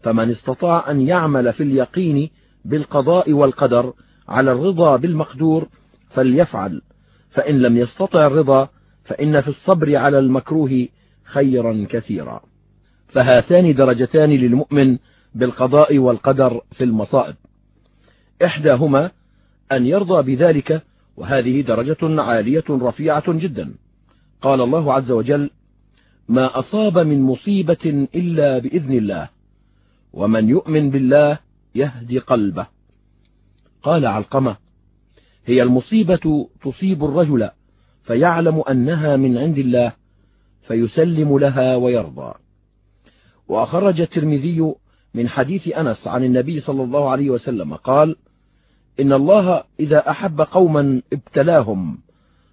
[0.00, 2.30] فمن استطاع أن يعمل في اليقين
[2.64, 3.92] بالقضاء والقدر
[4.28, 5.68] على الرضا بالمقدور
[6.10, 6.82] فليفعل
[7.30, 8.68] فإن لم يستطع الرضا
[9.04, 10.88] فإن في الصبر على المكروه
[11.24, 12.40] خيرا كثيرا
[13.08, 14.98] فهاتان درجتان للمؤمن
[15.34, 17.34] بالقضاء والقدر في المصائب
[18.44, 19.10] إحداهما
[19.72, 20.82] أن يرضى بذلك
[21.16, 23.74] وهذه درجة عالية رفيعة جدا
[24.42, 25.50] قال الله عز وجل
[26.28, 29.28] ما أصاب من مصيبة إلا بإذن الله
[30.12, 31.38] ومن يؤمن بالله
[31.74, 32.66] يهدي قلبه
[33.82, 34.56] قال علقمة
[35.46, 37.50] هي المصيبة تصيب الرجل
[38.04, 39.92] فيعلم أنها من عند الله
[40.62, 42.34] فيسلم لها ويرضى
[43.48, 44.72] وأخرج الترمذي
[45.14, 48.16] من حديث أنس عن النبي صلى الله عليه وسلم قال
[49.00, 51.98] إن الله إذا أحب قوما ابتلاهم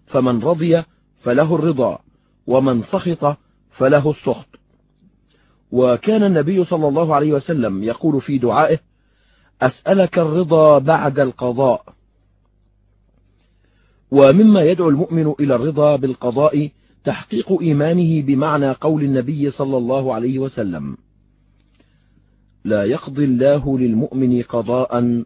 [0.08, 0.84] فمن رضي
[1.22, 2.00] فله الرضا
[2.48, 3.38] ومن سخط
[3.72, 4.48] فله السخط
[5.72, 8.80] وكان النبي صلى الله عليه وسلم يقول في دعائه
[9.62, 11.84] أسألك الرضا بعد القضاء
[14.12, 16.70] ومما يدعو المؤمن إلى الرضا بالقضاء
[17.06, 20.98] تحقيق إيمانه بمعنى قول النبي صلى الله عليه وسلم
[22.66, 25.24] لا يقضي الله للمؤمن قضاء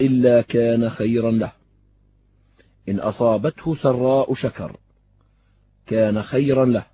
[0.00, 1.52] إلا كان خيرا له
[2.88, 4.76] إن أصابته سراء شكر
[5.86, 6.86] كان خيرا له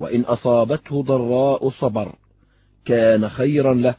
[0.00, 2.14] وإن أصابته ضراء صبر
[2.84, 3.94] كان خيرا له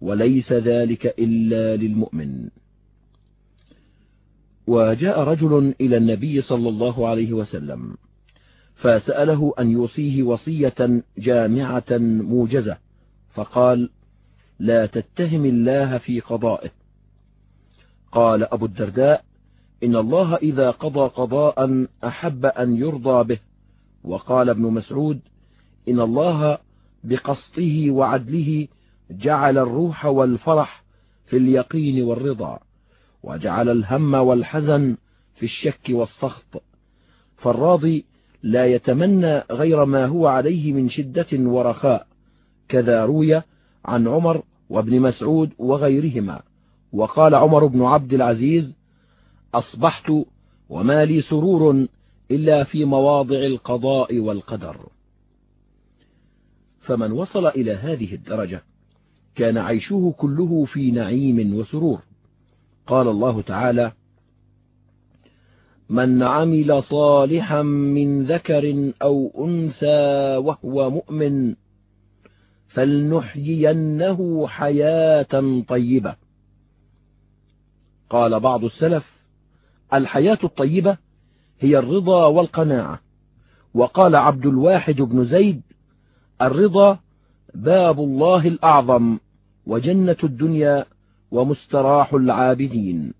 [0.00, 2.48] وليس ذلك إلا للمؤمن
[4.66, 7.94] وجاء رجل إلى النبي صلى الله عليه وسلم
[8.74, 12.76] فسأله أن يوصيه وصية جامعة موجزة
[13.34, 13.90] فقال
[14.58, 16.70] لا تتهم الله في قضائه
[18.12, 19.24] قال أبو الدرداء
[19.84, 23.38] إن الله إذا قضى قضاء أحب أن يرضى به
[24.04, 25.20] وقال ابن مسعود
[25.88, 26.58] إن الله
[27.04, 28.68] بقسطه وعدله
[29.10, 30.84] جعل الروح والفرح
[31.26, 32.58] في اليقين والرضا
[33.22, 34.96] وجعل الهم والحزن
[35.34, 36.62] في الشك والسخط
[37.36, 38.04] فالراضي
[38.42, 42.06] لا يتمنى غير ما هو عليه من شدة ورخاء
[42.68, 43.42] كذا روي
[43.86, 46.42] عن عمر وابن مسعود وغيرهما
[46.92, 48.76] وقال عمر بن عبد العزيز
[49.54, 50.12] أصبحت
[50.68, 51.86] وما لي سرور
[52.30, 54.88] إلا في مواضع القضاء والقدر
[56.80, 58.62] فمن وصل إلى هذه الدرجة
[59.34, 62.00] كان عيشه كله في نعيم وسرور
[62.86, 63.92] قال الله تعالى
[65.88, 71.56] من عمل صالحا من ذكر أو أنثى وهو مؤمن
[72.68, 76.14] فلنحيينه حياة طيبة
[78.10, 79.16] قال بعض السلف
[79.94, 80.96] الحياة الطيبة
[81.60, 83.00] هي الرضا والقناعة
[83.74, 85.62] وقال عبد الواحد بن زيد
[86.42, 86.98] الرضا
[87.54, 89.18] باب الله الأعظم
[89.66, 90.84] وجنة الدنيا
[91.30, 93.12] ومستراح العابدين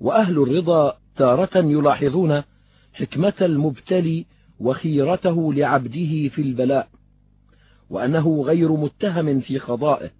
[0.00, 2.42] وأهل الرضا تارة يلاحظون
[2.92, 4.26] حكمة المبتلي
[4.60, 6.88] وخيرته لعبده في البلاء
[7.90, 10.10] وأنه غير متهم في قضائه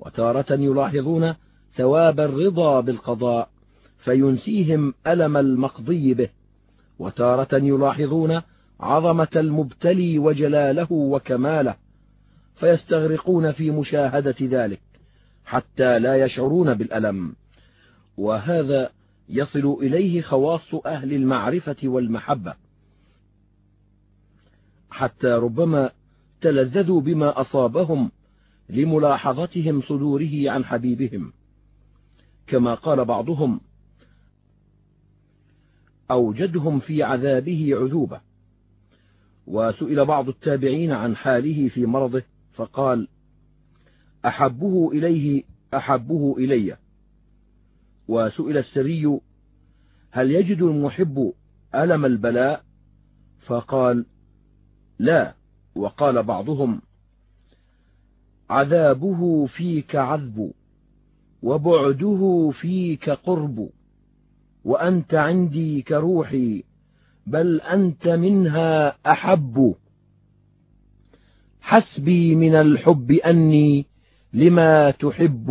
[0.00, 1.34] وتارة يلاحظون
[1.76, 3.48] ثواب الرضا بالقضاء
[3.98, 6.28] فينسيهم ألم المقضي به
[6.98, 8.40] وتارة يلاحظون
[8.80, 11.76] عظمة المبتلي وجلاله وكماله
[12.54, 14.80] فيستغرقون في مشاهدة ذلك
[15.44, 17.34] حتى لا يشعرون بالألم
[18.16, 18.90] وهذا
[19.28, 22.54] يصل إليه خواص أهل المعرفة والمحبة
[24.90, 25.90] حتى ربما
[26.42, 28.10] تلذذوا بما أصابهم
[28.68, 31.32] لملاحظتهم صدوره عن حبيبهم
[32.46, 33.60] كما قال بعضهم
[36.10, 38.20] أوجدهم في عذابه عذوبة
[39.46, 42.22] وسئل بعض التابعين عن حاله في مرضه
[42.52, 43.08] فقال
[44.26, 45.42] أحبه إليه
[45.74, 46.76] أحبه إلي
[48.08, 49.20] وسئل السري
[50.10, 51.32] هل يجد المحب
[51.74, 52.64] ألم البلاء
[53.48, 54.06] فقال
[54.98, 55.34] لا
[55.76, 56.80] وقال بعضهم
[58.50, 60.52] عذابه فيك عذب
[61.42, 63.68] وبعده فيك قرب
[64.64, 66.64] وأنت عندي كروحي
[67.26, 69.74] بل أنت منها أحب
[71.60, 73.86] حسبي من الحب أني
[74.32, 75.50] لما تحب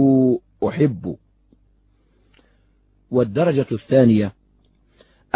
[0.68, 1.16] أحب
[3.12, 4.34] والدرجة الثانية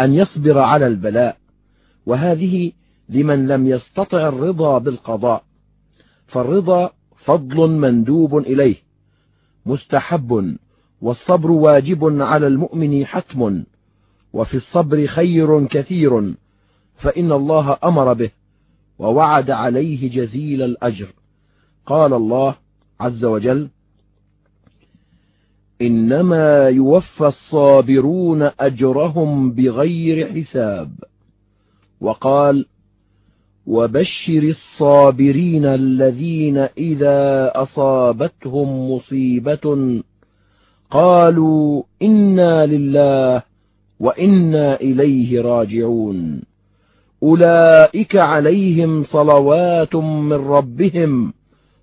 [0.00, 1.36] أن يصبر على البلاء
[2.06, 2.72] وهذه
[3.08, 5.44] لمن لم يستطع الرضا بالقضاء
[6.26, 6.90] فالرضا
[7.24, 8.76] فضل مندوب إليه
[9.66, 10.56] مستحب
[11.00, 13.62] والصبر واجب على المؤمن حتم
[14.32, 16.34] وفي الصبر خير كثير
[16.96, 18.30] فإن الله أمر به
[18.98, 21.06] ووعد عليه جزيل الأجر
[21.86, 22.54] قال الله
[23.00, 23.68] عز وجل
[25.82, 30.92] إنما يوفى الصابرون أجرهم بغير حساب
[32.00, 32.66] وقال
[33.66, 39.92] وبشر الصابرين الذين إذا أصابتهم مصيبة
[40.90, 43.42] قالوا إنا لله
[44.00, 46.42] وإنا إليه راجعون
[47.22, 51.32] أولئك عليهم صلوات من ربهم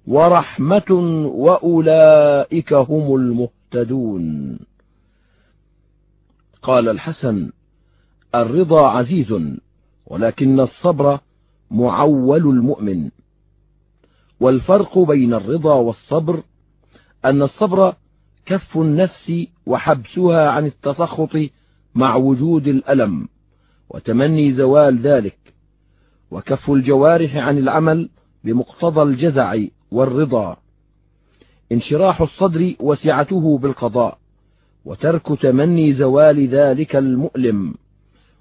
[0.08, 0.92] ورحمة
[1.36, 4.58] وأولئك هم المهتدون
[6.62, 7.50] قال الحسن
[8.36, 9.34] الرضا عزيز
[10.08, 11.20] ولكن الصبر
[11.74, 13.10] معول المؤمن
[14.40, 16.44] والفرق بين الرضا والصبر
[17.26, 17.94] أن الصبر
[18.46, 19.32] كف النفس
[19.66, 21.38] وحبسها عن التسخط
[21.96, 23.28] مع وجود الألم
[23.90, 25.38] وتمني زوال ذلك
[26.32, 28.10] وكف الجوارح عن العمل
[28.44, 29.58] بمقتضى الجزع
[29.92, 30.58] والرضا
[31.72, 34.18] انشراح الصدر وسعته بالقضاء
[34.86, 37.76] وترك تمني زوال ذلك المؤلم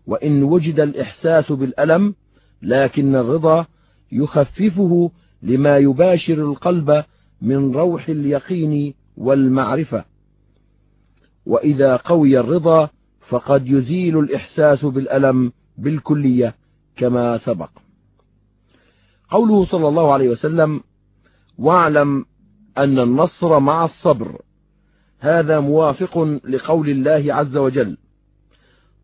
[0.07, 2.15] وإن وجد الإحساس بالألم
[2.63, 3.67] لكن الرضا
[4.13, 5.11] يخففه
[5.43, 7.05] لما يباشر القلب
[7.43, 10.05] من روح اليقين والمعرفة
[11.47, 12.91] وإذا قوي الرضا
[13.29, 16.55] فقد يزيل الإحساس بالألم بالكلية
[16.97, 17.71] كما سبق
[19.31, 20.81] قوله صلى الله عليه وسلم
[21.59, 22.25] واعلم
[22.79, 24.41] أن النصر مع الصبر
[25.19, 27.97] هذا موافق لقول الله عز وجل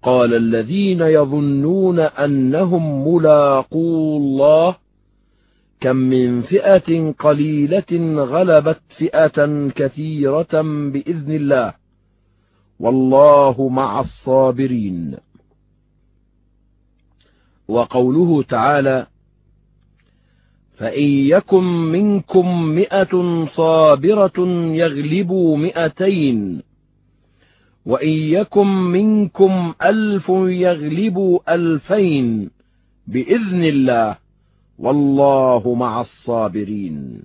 [0.02, 4.76] قال الذين يظنون أنهم ملاقو الله
[5.80, 11.74] كم من فئة قليلة غلبت فئة كثيرة بإذن الله
[12.80, 15.16] والله مع الصابرين
[17.68, 19.06] وقوله تعالى
[20.76, 24.40] فإن يكن منكم مئة صابرة
[24.72, 26.62] يغلبوا مئتين
[27.88, 32.50] وإن يكن منكم ألف يغلبوا ألفين
[33.06, 34.18] بإذن الله
[34.78, 37.22] والله مع الصابرين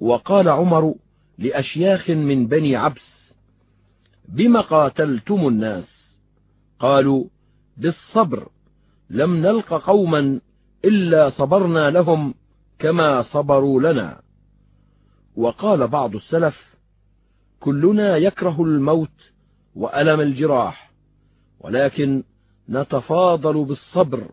[0.00, 0.94] وقال عمر
[1.38, 3.34] لأشياخ من بني عبس
[4.28, 6.16] بم قاتلتم الناس
[6.80, 7.24] قالوا
[7.76, 8.48] بالصبر
[9.10, 10.40] لم نلق قوما
[10.84, 12.34] إلا صبرنا لهم
[12.78, 14.20] كما صبروا لنا
[15.36, 16.69] وقال بعض السلف
[17.60, 19.32] كلنا يكره الموت
[19.74, 20.92] وألم الجراح
[21.60, 22.22] ولكن
[22.70, 24.28] نتفاضل بالصبر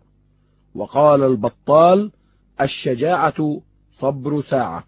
[0.76, 2.12] وقال البطال
[2.62, 3.62] الشجاعة
[4.00, 4.88] صبر ساعة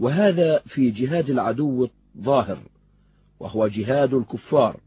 [0.00, 1.88] وهذا في جهاد العدو
[2.18, 2.58] الظاهر
[3.40, 4.80] وهو جهاد الكفار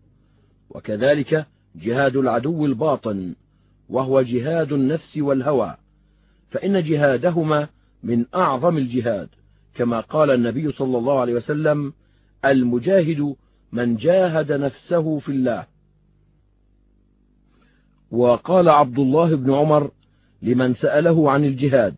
[0.70, 3.36] وكذلك جهاد العدو الباطن
[3.90, 5.78] وهو جهاد النفس والهوى
[6.50, 7.68] فإن جهادهما
[8.04, 9.30] من أعظم الجهاد
[9.76, 11.94] كما قال النبي صلى الله عليه وسلم
[12.46, 13.36] المجاهد
[13.72, 15.68] من جاهد نفسه في الله
[18.12, 19.92] وقال عبد الله بن عمر
[20.42, 21.96] لمن سأله عن الجهاد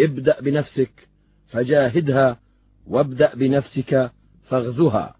[0.00, 1.08] ابدأ بنفسك
[1.46, 2.40] فجاهدها
[2.86, 4.10] وابدأ بنفسك
[4.48, 5.16] فاغزها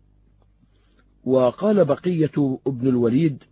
[1.24, 3.42] وقال بقية ابن الوليد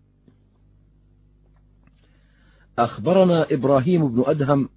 [2.79, 4.69] أخبرنا إبراهيم بن أدهم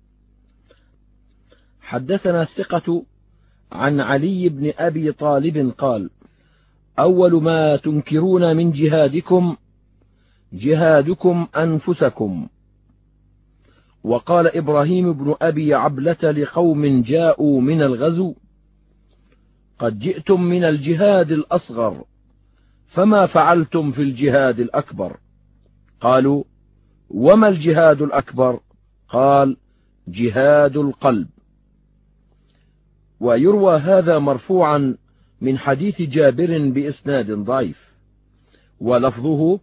[1.81, 3.03] حدثنا الثقة
[3.71, 6.09] عن علي بن أبي طالب قال
[6.99, 9.55] أول ما تنكرون من جهادكم
[10.53, 12.47] جهادكم أنفسكم
[14.03, 18.35] وقال إبراهيم بن أبي عبلة لقوم جاءوا من الغزو
[19.79, 22.03] قد جئتم من الجهاد الأصغر
[22.87, 25.17] فما فعلتم في الجهاد الأكبر
[26.01, 26.43] قالوا
[27.09, 28.59] وما الجهاد الأكبر
[29.09, 29.57] قال
[30.07, 31.27] جهاد القلب
[33.19, 34.97] ويروى هذا مرفوعا
[35.41, 37.89] من حديث جابر بإسناد ضعيف
[38.79, 39.59] ولفظه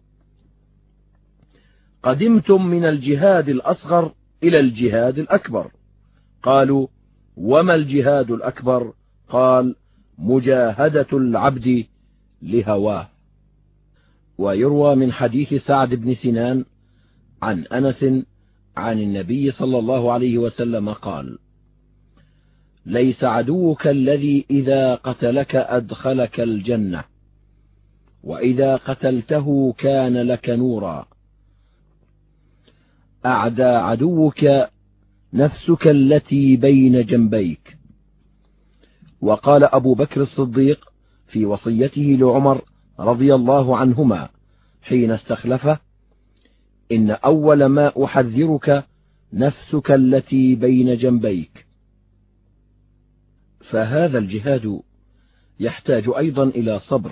[2.03, 4.13] قدمتم من الجهاد الأصغر
[4.43, 5.71] إلى الجهاد الأكبر
[6.43, 6.87] قالوا
[7.37, 8.93] وما الجهاد الأكبر
[9.29, 9.75] قال
[10.17, 11.85] مجاهدة العبد
[12.41, 13.09] لهواه
[14.37, 16.65] ويروى من حديث سعد بن سنان
[17.41, 18.05] عن أنس
[18.77, 21.37] عن النبي صلى الله عليه وسلم قال
[22.87, 27.03] ليس عدوك الذي إذا قتلك أدخلك الجنة
[28.23, 31.05] وإذا قتلته كان لك نورا
[33.25, 34.45] أعدى عدوك
[35.33, 37.77] نفسك التي بين جنبيك
[39.21, 40.85] وقال أبو بكر الصديق
[41.27, 42.61] في وصيته لعمر
[42.99, 44.29] رضي الله عنهما
[44.81, 45.79] حين استخلفه
[46.91, 48.85] إن أول ما أحذرك
[49.33, 51.66] نفسك التي بين جنبيك
[53.69, 54.81] فهذا الجهاد
[55.59, 57.11] يحتاج أيضا إلى صبر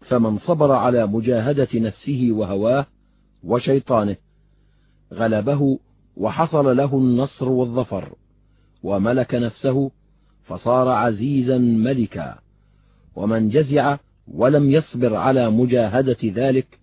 [0.00, 2.86] فمن صبر على مجاهدة نفسه وهواه
[3.42, 4.16] وشيطانه
[5.14, 5.78] غلبه
[6.16, 8.12] وحصل له النصر والظفر
[8.82, 9.90] وملك نفسه
[10.44, 12.38] فصار عزيزا ملكا
[13.16, 13.96] ومن جزع
[14.28, 16.78] ولم يصبر على مجاهدة ذلك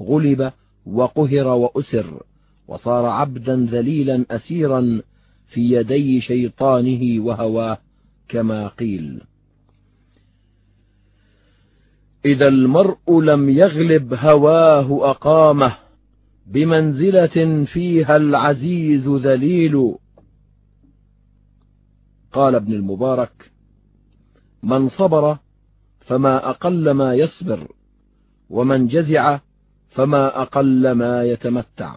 [0.00, 0.52] غلب
[0.86, 2.22] وقهر وأسر
[2.68, 5.02] وصار عبدا ذليلا أسيرا
[5.46, 7.78] في يدي شيطانه وهواه
[8.30, 9.20] كما قيل
[12.24, 15.76] إذا المرء لم يغلب هواه أقامه
[16.46, 19.94] بمنزلة فيها العزيز ذليل
[22.32, 23.50] قال ابن المبارك
[24.62, 25.38] من صبر
[26.00, 27.68] فما أقل ما يصبر
[28.48, 29.40] ومن جزع
[29.90, 31.96] فما أقل ما يتمتع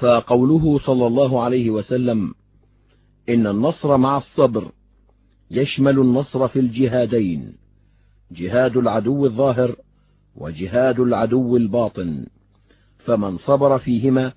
[0.00, 2.34] فقوله صلى الله عليه وسلم
[3.28, 4.72] إن النصر مع الصبر
[5.50, 7.52] يشمل النصر في الجهادين
[8.30, 9.76] جهاد العدو الظاهر
[10.34, 12.26] وجهاد العدو الباطن
[12.98, 14.32] فمن صبر فيهما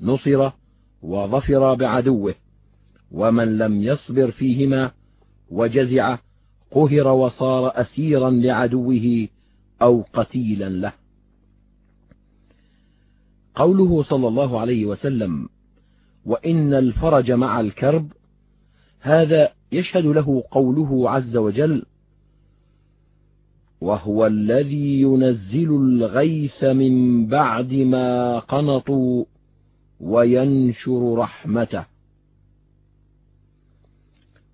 [0.00, 0.50] نصر
[1.02, 2.34] وظفر بعدوه
[3.10, 4.90] ومن لم يصبر فيهما
[5.50, 6.18] وجزع
[6.70, 9.28] قهر وصار أسيرا لعدوه
[9.82, 10.92] أو قتيلا له
[13.54, 15.48] قوله صلى الله عليه وسلم
[16.24, 18.10] وإن الفرج مع الكرب
[19.04, 21.82] هذا يشهد له قوله عز وجل
[23.80, 29.24] وهو الذي ينزل الغيث من بعد ما قنطوا
[30.00, 31.84] وينشر رحمته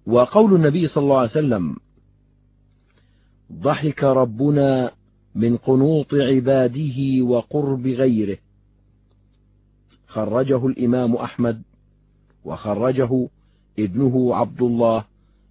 [0.06, 1.76] وقول النبي صلى الله عليه وسلم
[3.52, 4.90] ضحك ربنا
[5.34, 8.38] من قنوط عباده وقرب غيره
[10.06, 11.62] خرجه الإمام أحمد
[12.44, 13.28] وخرجه
[13.78, 15.04] ابنه عبد الله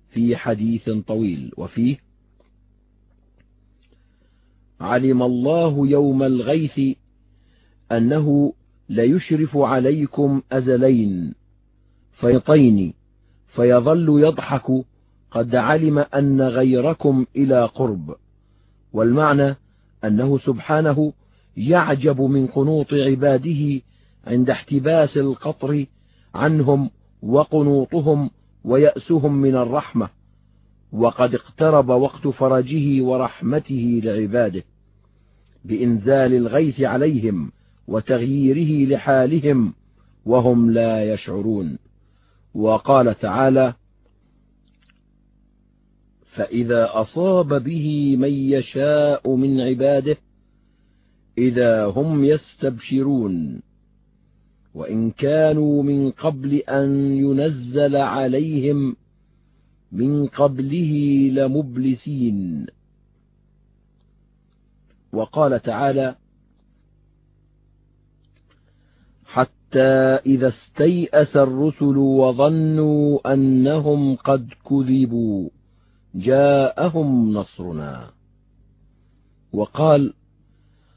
[0.09, 1.97] في حديث طويل وفيه
[4.81, 6.97] علم الله يوم الغيث
[7.91, 8.53] أنه
[8.89, 11.33] ليشرف عليكم أزلين
[12.11, 12.93] فيطين
[13.47, 14.71] فيظل يضحك
[15.31, 18.15] قد علم أن غيركم إلى قرب
[18.93, 19.55] والمعنى
[20.03, 21.13] أنه سبحانه
[21.57, 23.81] يعجب من قنوط عباده
[24.27, 25.85] عند احتباس القطر
[26.35, 26.89] عنهم
[27.27, 28.29] وقنوطهم
[28.63, 30.09] ويأسهم من الرحمة
[30.91, 34.63] وقد اقترب وقت فرجه ورحمته لعباده
[35.65, 37.51] بإنزال الغيث عليهم
[37.87, 39.73] وتغييره لحالهم
[40.25, 41.77] وهم لا يشعرون
[42.53, 43.73] وقال تعالى
[46.35, 50.17] فإذا أصاب به من يشاء من عباده
[51.37, 53.61] إذا هم يستبشرون
[54.77, 58.95] وإن كانوا من قبل أن ينزل عليهم
[59.91, 60.93] من قبله
[61.33, 62.65] لمبلسين
[65.13, 66.15] وقال تعالى
[69.25, 69.89] حتى
[70.25, 75.49] إذا استيأس الرسل وظنوا أنهم قد كذبوا
[76.15, 78.09] جاءهم نصرنا
[79.53, 80.13] وقال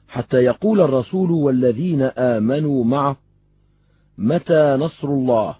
[0.08, 3.16] حتى يقول الرسول والذين آمنوا معه
[4.20, 5.56] متى نصر الله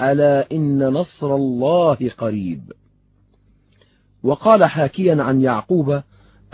[0.00, 2.72] ألا إن نصر الله قريب
[4.22, 6.02] وقال حاكيا عن يعقوب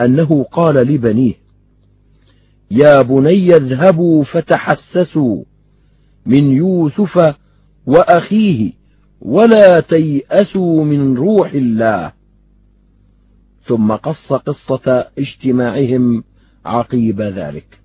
[0.00, 1.34] أنه قال لبنيه
[2.70, 5.44] يا بني اذهبوا فتحسسوا
[6.26, 7.34] من يوسف
[7.86, 8.72] وأخيه
[9.22, 12.12] ولا تيأسوا من روح الله
[13.66, 16.24] ثم قص قصة اجتماعهم
[16.64, 17.83] عقيب ذلك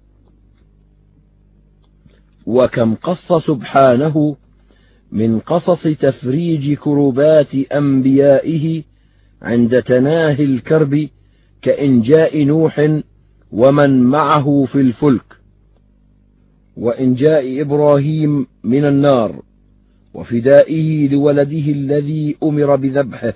[2.50, 4.36] وكم قص سبحانه
[5.12, 8.84] من قصص تفريج كربات أنبيائه
[9.42, 11.08] عند تناهي الكرب
[11.62, 12.92] كإنجاء نوح
[13.52, 15.24] ومن معه في الفلك
[16.78, 19.42] وإنجاء إبراهيم من النار
[20.14, 23.34] وفدائه لولده الذي أمر بذبحه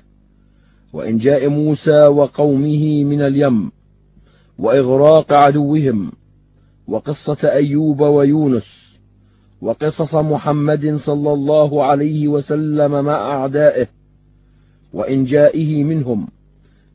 [0.93, 3.71] وإنجاء موسى وقومه من اليم
[4.57, 6.11] وإغراق عدوهم
[6.87, 8.82] وقصة أيوب ويونس
[9.63, 13.87] وقصص محمد صلى الله عليه وسلم مع أعدائه
[14.93, 16.27] وإنجائه منهم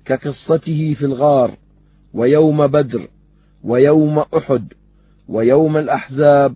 [0.04, 1.56] كقصته في الغار
[2.14, 3.08] ويوم بدر
[3.64, 4.72] ويوم أحد
[5.28, 6.54] ويوم الأحزاب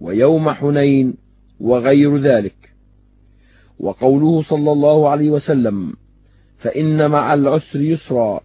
[0.00, 1.14] ويوم حنين
[1.60, 2.54] وغير ذلك
[3.80, 5.92] وقوله صلى الله عليه وسلم
[6.58, 8.40] فإن مع العسر يسرا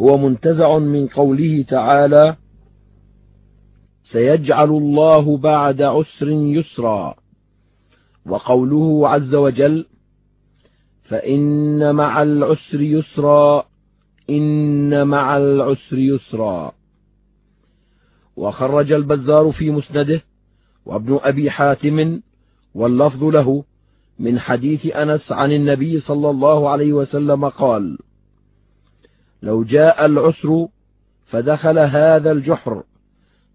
[0.00, 2.36] هو منتزع من قوله تعالى
[4.04, 7.14] سيجعل الله بعد عسر يسرا
[8.26, 9.86] وقوله عز وجل
[11.02, 13.66] فإن مع العسر يسرا
[14.30, 16.72] إن مع العسر يسرا
[18.36, 20.22] وخرج البزار في مسنده
[20.86, 22.20] وابن أبي حاتم
[22.74, 23.64] واللفظ له
[24.18, 27.98] من حديث أنس عن النبي صلى الله عليه وسلم قال
[29.42, 30.66] لو جاء العسر
[31.26, 32.82] فدخل هذا الجحر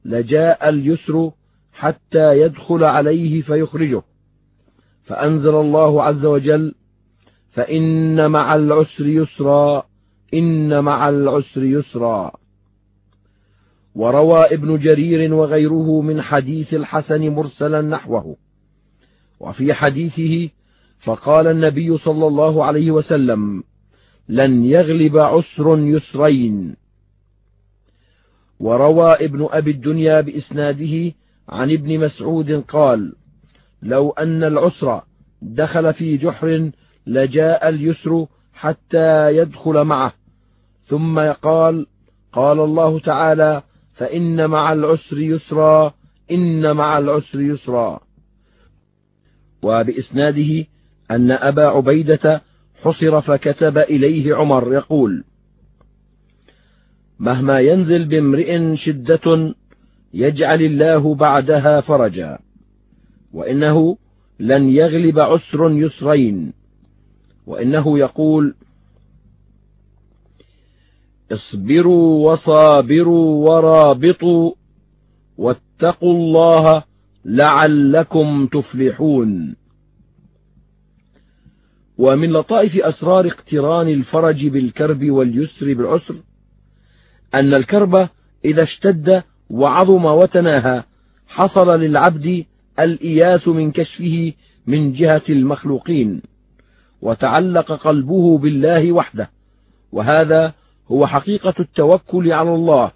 [0.06, 1.32] لجاء اليسر
[1.74, 4.02] حتى يدخل عليه فيخرجه
[5.04, 6.76] فأنزل الله عز وجل
[7.52, 9.84] فإن مع العسر يسرا
[10.34, 12.32] إن مع العسر يسرا
[13.96, 18.36] وروى ابن جرير وغيره من حديث الحسن مرسلا نحوه
[19.40, 20.50] وفي حديثه
[21.00, 23.64] فقال النبي صلى الله عليه وسلم
[24.30, 26.76] لن يغلب عسر يسرين
[28.60, 31.14] وروى ابن أبي الدنيا بإسناده
[31.50, 33.14] عن ابن مسعود قال
[33.82, 35.02] لو أن العسر
[35.42, 36.72] دخل في جحر
[37.08, 40.14] لجاء اليسر حتى يدخل معه
[40.88, 41.88] ثم قال
[42.34, 43.62] قال الله تعالى
[43.94, 45.94] فإن مع العسر يسرا
[46.32, 48.00] إن مع العسر يسرا
[49.64, 50.66] وبإسناده
[51.12, 52.42] أن أبا عبيدة
[52.84, 55.24] حصر فكتب إليه عمر يقول
[57.20, 59.56] مهما ينزل بامرئ شدة
[60.14, 62.40] يجعل الله بعدها فرجا
[63.34, 63.98] وإنه
[64.40, 66.54] لن يغلب عسر يسرين
[67.48, 68.56] وإنه يقول
[71.32, 74.52] اصبروا وصابروا ورابطوا
[75.38, 76.84] واتقوا الله
[77.26, 79.56] لعلكم تفلحون
[81.98, 86.16] ومن لطائف أسرار اقتران الفرج بالكرب واليسر بالعسر
[87.36, 88.10] أن الكرب
[88.46, 90.84] إذا اشتد وعظم وتناهى
[91.28, 92.46] حصل للعبد
[92.80, 94.34] الإياس من كشفه
[94.68, 96.22] من جهة المخلوقين
[97.02, 99.30] وتعلق قلبه بالله وحده
[99.92, 100.54] وهذا
[100.92, 102.92] هو حقيقة التوكل على الله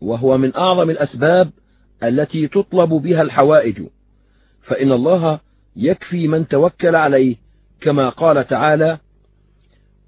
[0.00, 1.50] وهو من أعظم الأسباب
[2.02, 3.82] التي تطلب بها الحوائج
[4.62, 5.40] فإن الله
[5.76, 7.36] يكفي من توكل عليه
[7.80, 8.98] كما قال تعالى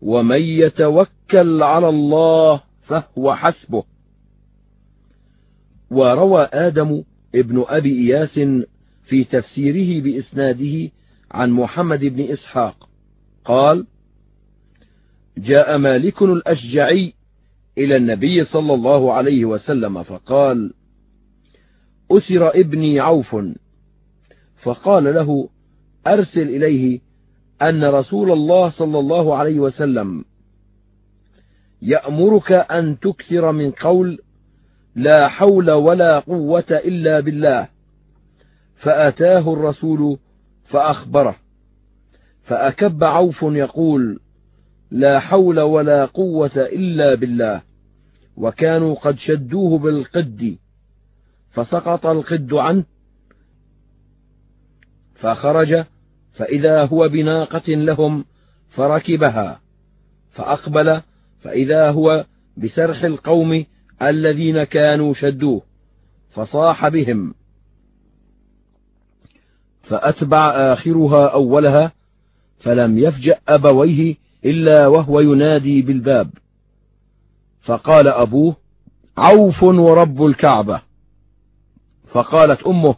[0.02, 3.84] ومن يتوكل على الله فهو حسبه
[5.90, 7.02] وروى آدم
[7.34, 8.40] ابن أبي إياس
[9.04, 10.90] في تفسيره بإسناده
[11.30, 12.88] عن محمد بن إسحاق
[13.44, 13.86] قال
[15.38, 17.14] جاء مالك الأشجعي
[17.78, 20.74] إلى النبي صلى الله عليه وسلم فقال
[22.10, 23.36] أسر ابني عوف
[24.64, 25.48] فقال له
[26.06, 27.00] أرسل إليه
[27.62, 30.24] أن رسول الله صلى الله عليه وسلم
[31.82, 34.18] يأمرك أن تكثر من قول
[34.94, 37.68] لا حول ولا قوة إلا بالله
[38.76, 40.18] فأتاه الرسول
[40.66, 41.36] فأخبره
[42.43, 44.18] فأكب عوف يقول
[44.90, 47.62] لا حول ولا قوة إلا بالله
[48.36, 50.56] وكانوا قد شدوه بالقد
[51.51, 52.85] فسقط القد عنه
[55.14, 55.82] فخرج
[56.39, 58.24] فإذا هو بناقة لهم
[58.70, 59.60] فركبها
[60.31, 61.01] فأقبل
[61.40, 62.24] فإذا هو
[62.56, 63.65] بسرح القوم
[64.02, 65.62] الذين كانوا شدوه
[66.31, 67.35] فصاح بهم
[69.82, 71.93] فأتبع آخرها أولها
[72.60, 76.31] فلم يفجأ أبويه إلا وهو ينادي بالباب
[77.62, 78.56] فقال أبوه
[79.16, 80.82] عوف ورب الكعبة
[82.12, 82.94] فقالت أمه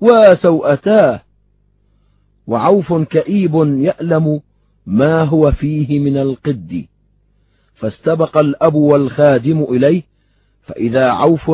[0.00, 1.22] وسوأتاه
[2.46, 4.40] وعوف كئيب يألم
[4.86, 6.84] ما هو فيه من القد
[7.74, 10.02] فاستبق الأب والخادم إليه
[10.62, 11.50] فإذا عوف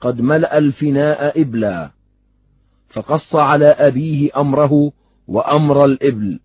[0.00, 1.90] قد ملأ الفناء إبلا
[2.88, 4.92] فقص على أبيه أمره
[5.28, 6.40] وأمر الإبل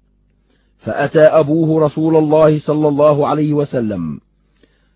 [0.79, 4.19] فأتى أبوه رسول الله صلى الله عليه وسلم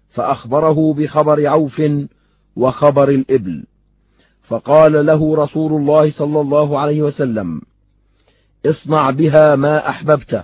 [0.10, 1.82] فأخبره بخبر عوف
[2.56, 3.64] وخبر الإبل
[4.44, 7.62] فقال له رسول الله صلى الله عليه وسلم
[8.70, 10.44] اصنع بها ما أحببت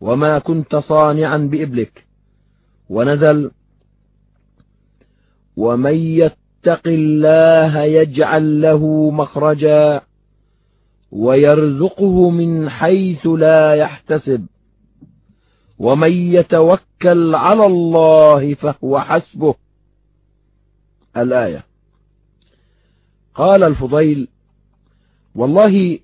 [0.00, 2.06] وما كنت صانعا بإبلك
[2.88, 3.50] ونزل
[5.56, 10.00] ومن يتق الله يجعل له مخرجا
[11.10, 14.46] ويرزقه من حيث لا يحتسب
[15.78, 19.54] ومن يتوكل على الله فهو حسبه
[21.16, 21.64] الآية
[23.34, 24.28] قال الفضيل
[25.34, 25.98] والله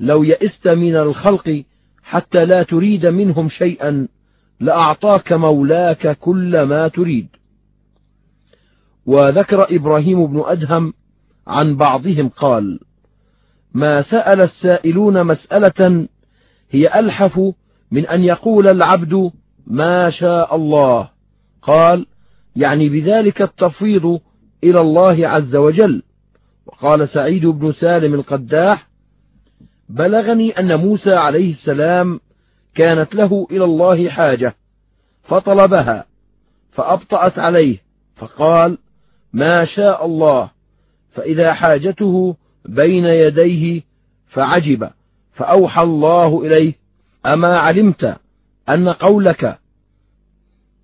[0.00, 1.64] لو يئست من الخلق
[2.02, 4.08] حتى لا تريد منهم شيئا
[4.60, 7.28] لأعطاك مولاك كل ما تريد
[9.06, 10.92] وذكر إبراهيم بن أدهم
[11.46, 12.80] عن بعضهم قال
[13.74, 16.08] ما سأل السائلون مسألة
[16.70, 17.40] هي ألحف
[17.90, 19.30] من أن يقول العبد
[19.66, 21.08] ما شاء الله
[21.62, 22.06] قال
[22.56, 24.20] يعني بذلك التفويض
[24.64, 26.02] إلى الله عز وجل
[26.66, 28.85] وقال سعيد بن سالم القداح
[29.88, 32.20] بلغني أن موسى عليه السلام
[32.74, 34.56] كانت له إلى الله حاجة
[35.22, 36.06] فطلبها
[36.72, 37.78] فأبطأت عليه
[38.16, 38.78] فقال
[39.32, 40.50] ما شاء الله
[41.10, 43.82] فإذا حاجته بين يديه
[44.28, 44.90] فعجب
[45.32, 46.72] فأوحى الله إليه
[47.26, 48.16] أما علمت
[48.68, 49.58] أن قولك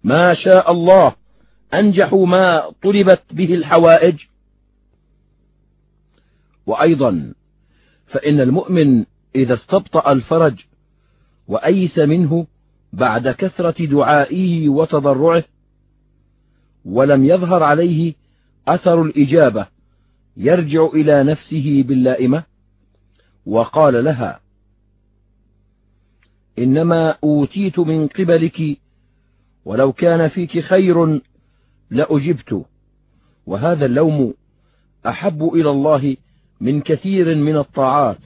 [0.05, 1.15] ما شاء الله
[1.75, 4.19] أنجح ما طلبت به الحوائج
[6.67, 7.33] وأيضا
[8.13, 9.05] فإن المؤمن
[9.37, 10.61] إذا استبطأ الفرج
[11.49, 12.47] وأيس منه
[12.93, 15.45] بعد كثرة دعائه وتضرعه
[16.85, 18.15] ولم يظهر عليه
[18.69, 19.67] أثر الإجابة
[20.37, 22.45] يرجع إلى نفسه باللائمة
[23.47, 24.41] وقال لها
[26.59, 28.79] إنما أوتيت من قبلك
[29.65, 31.21] ولو كان فيك خير
[31.91, 32.65] لأجبت
[33.47, 34.35] وهذا اللوم
[35.07, 36.17] أحب إلى الله
[36.63, 38.19] من كثير من الطاعات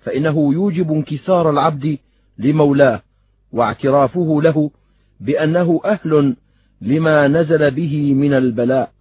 [0.00, 1.98] فإنه يوجب انكسار العبد
[2.38, 3.02] لمولاه
[3.52, 4.70] واعترافه له
[5.20, 6.36] بأنه أهل
[6.80, 8.92] لما نزل به من البلاء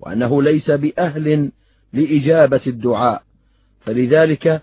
[0.00, 1.50] وأنه ليس بأهل
[1.92, 3.22] لإجابة الدعاء
[3.80, 4.62] فلذلك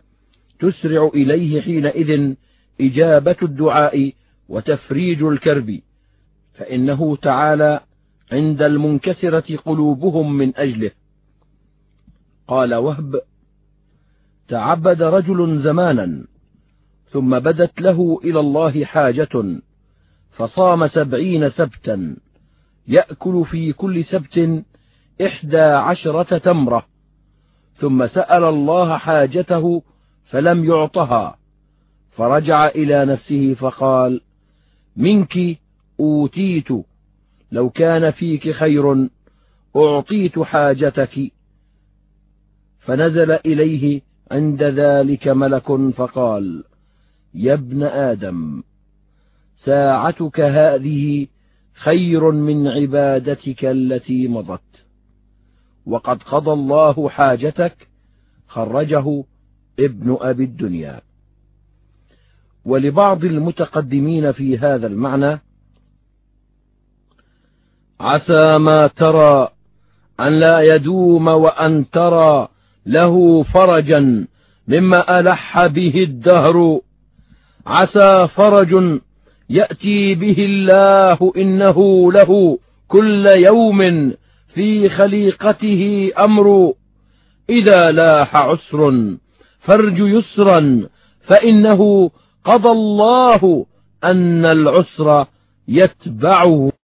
[0.60, 2.34] تسرع إليه حينئذ
[2.82, 4.12] إجابة الدعاء
[4.50, 5.80] وتفريج الكرب
[6.54, 7.80] فإنه تعالى
[8.32, 10.92] عند المنكسرة قلوبهم من أجله
[12.48, 13.16] قال وهب
[14.48, 16.22] تعبد رجل زمانا
[17.10, 19.44] ثم بدت له إلى الله حاجة
[20.32, 22.16] فصام سبعين سبتا
[22.88, 24.66] يأكل في كل سبت
[25.26, 26.86] إحدى عشرة تمرة
[27.78, 29.84] ثم سأل الله حاجته
[30.26, 31.38] فلم يعطها
[32.12, 34.22] فرجع إلى نفسه فقال
[34.98, 35.36] منك
[36.00, 36.68] أوتيت
[37.52, 39.08] لو كان فيك خير
[39.76, 41.32] أعطيت حاجتك
[42.80, 44.02] فنزل إليه
[44.32, 46.64] عند ذلك ملك فقال
[47.34, 48.64] يا ابن آدم
[49.58, 51.28] ساعتك هذه
[51.74, 54.86] خير من عبادتك التي مضت
[55.86, 57.88] وقد قضى الله حاجتك
[58.48, 59.24] خرجه
[59.80, 61.02] ابن أبي الدنيا
[62.66, 65.40] ولبعض المتقدمين في هذا المعنى
[68.00, 69.50] عسى ما ترى
[70.20, 72.48] أن لا يدوم وأن ترى
[72.86, 74.28] له فرجا
[74.68, 76.80] مما ألح به الدهر
[77.66, 79.00] عسى فرج
[79.50, 84.12] يأتي به الله إنه له كل يوم
[84.54, 86.74] في خليقته أمر
[87.50, 89.02] إذا لاح عسر
[89.60, 90.90] فرج يسرا
[91.22, 92.12] فإنه
[92.44, 93.66] قضى الله
[94.04, 95.26] أن العسر
[95.68, 96.85] يتبعه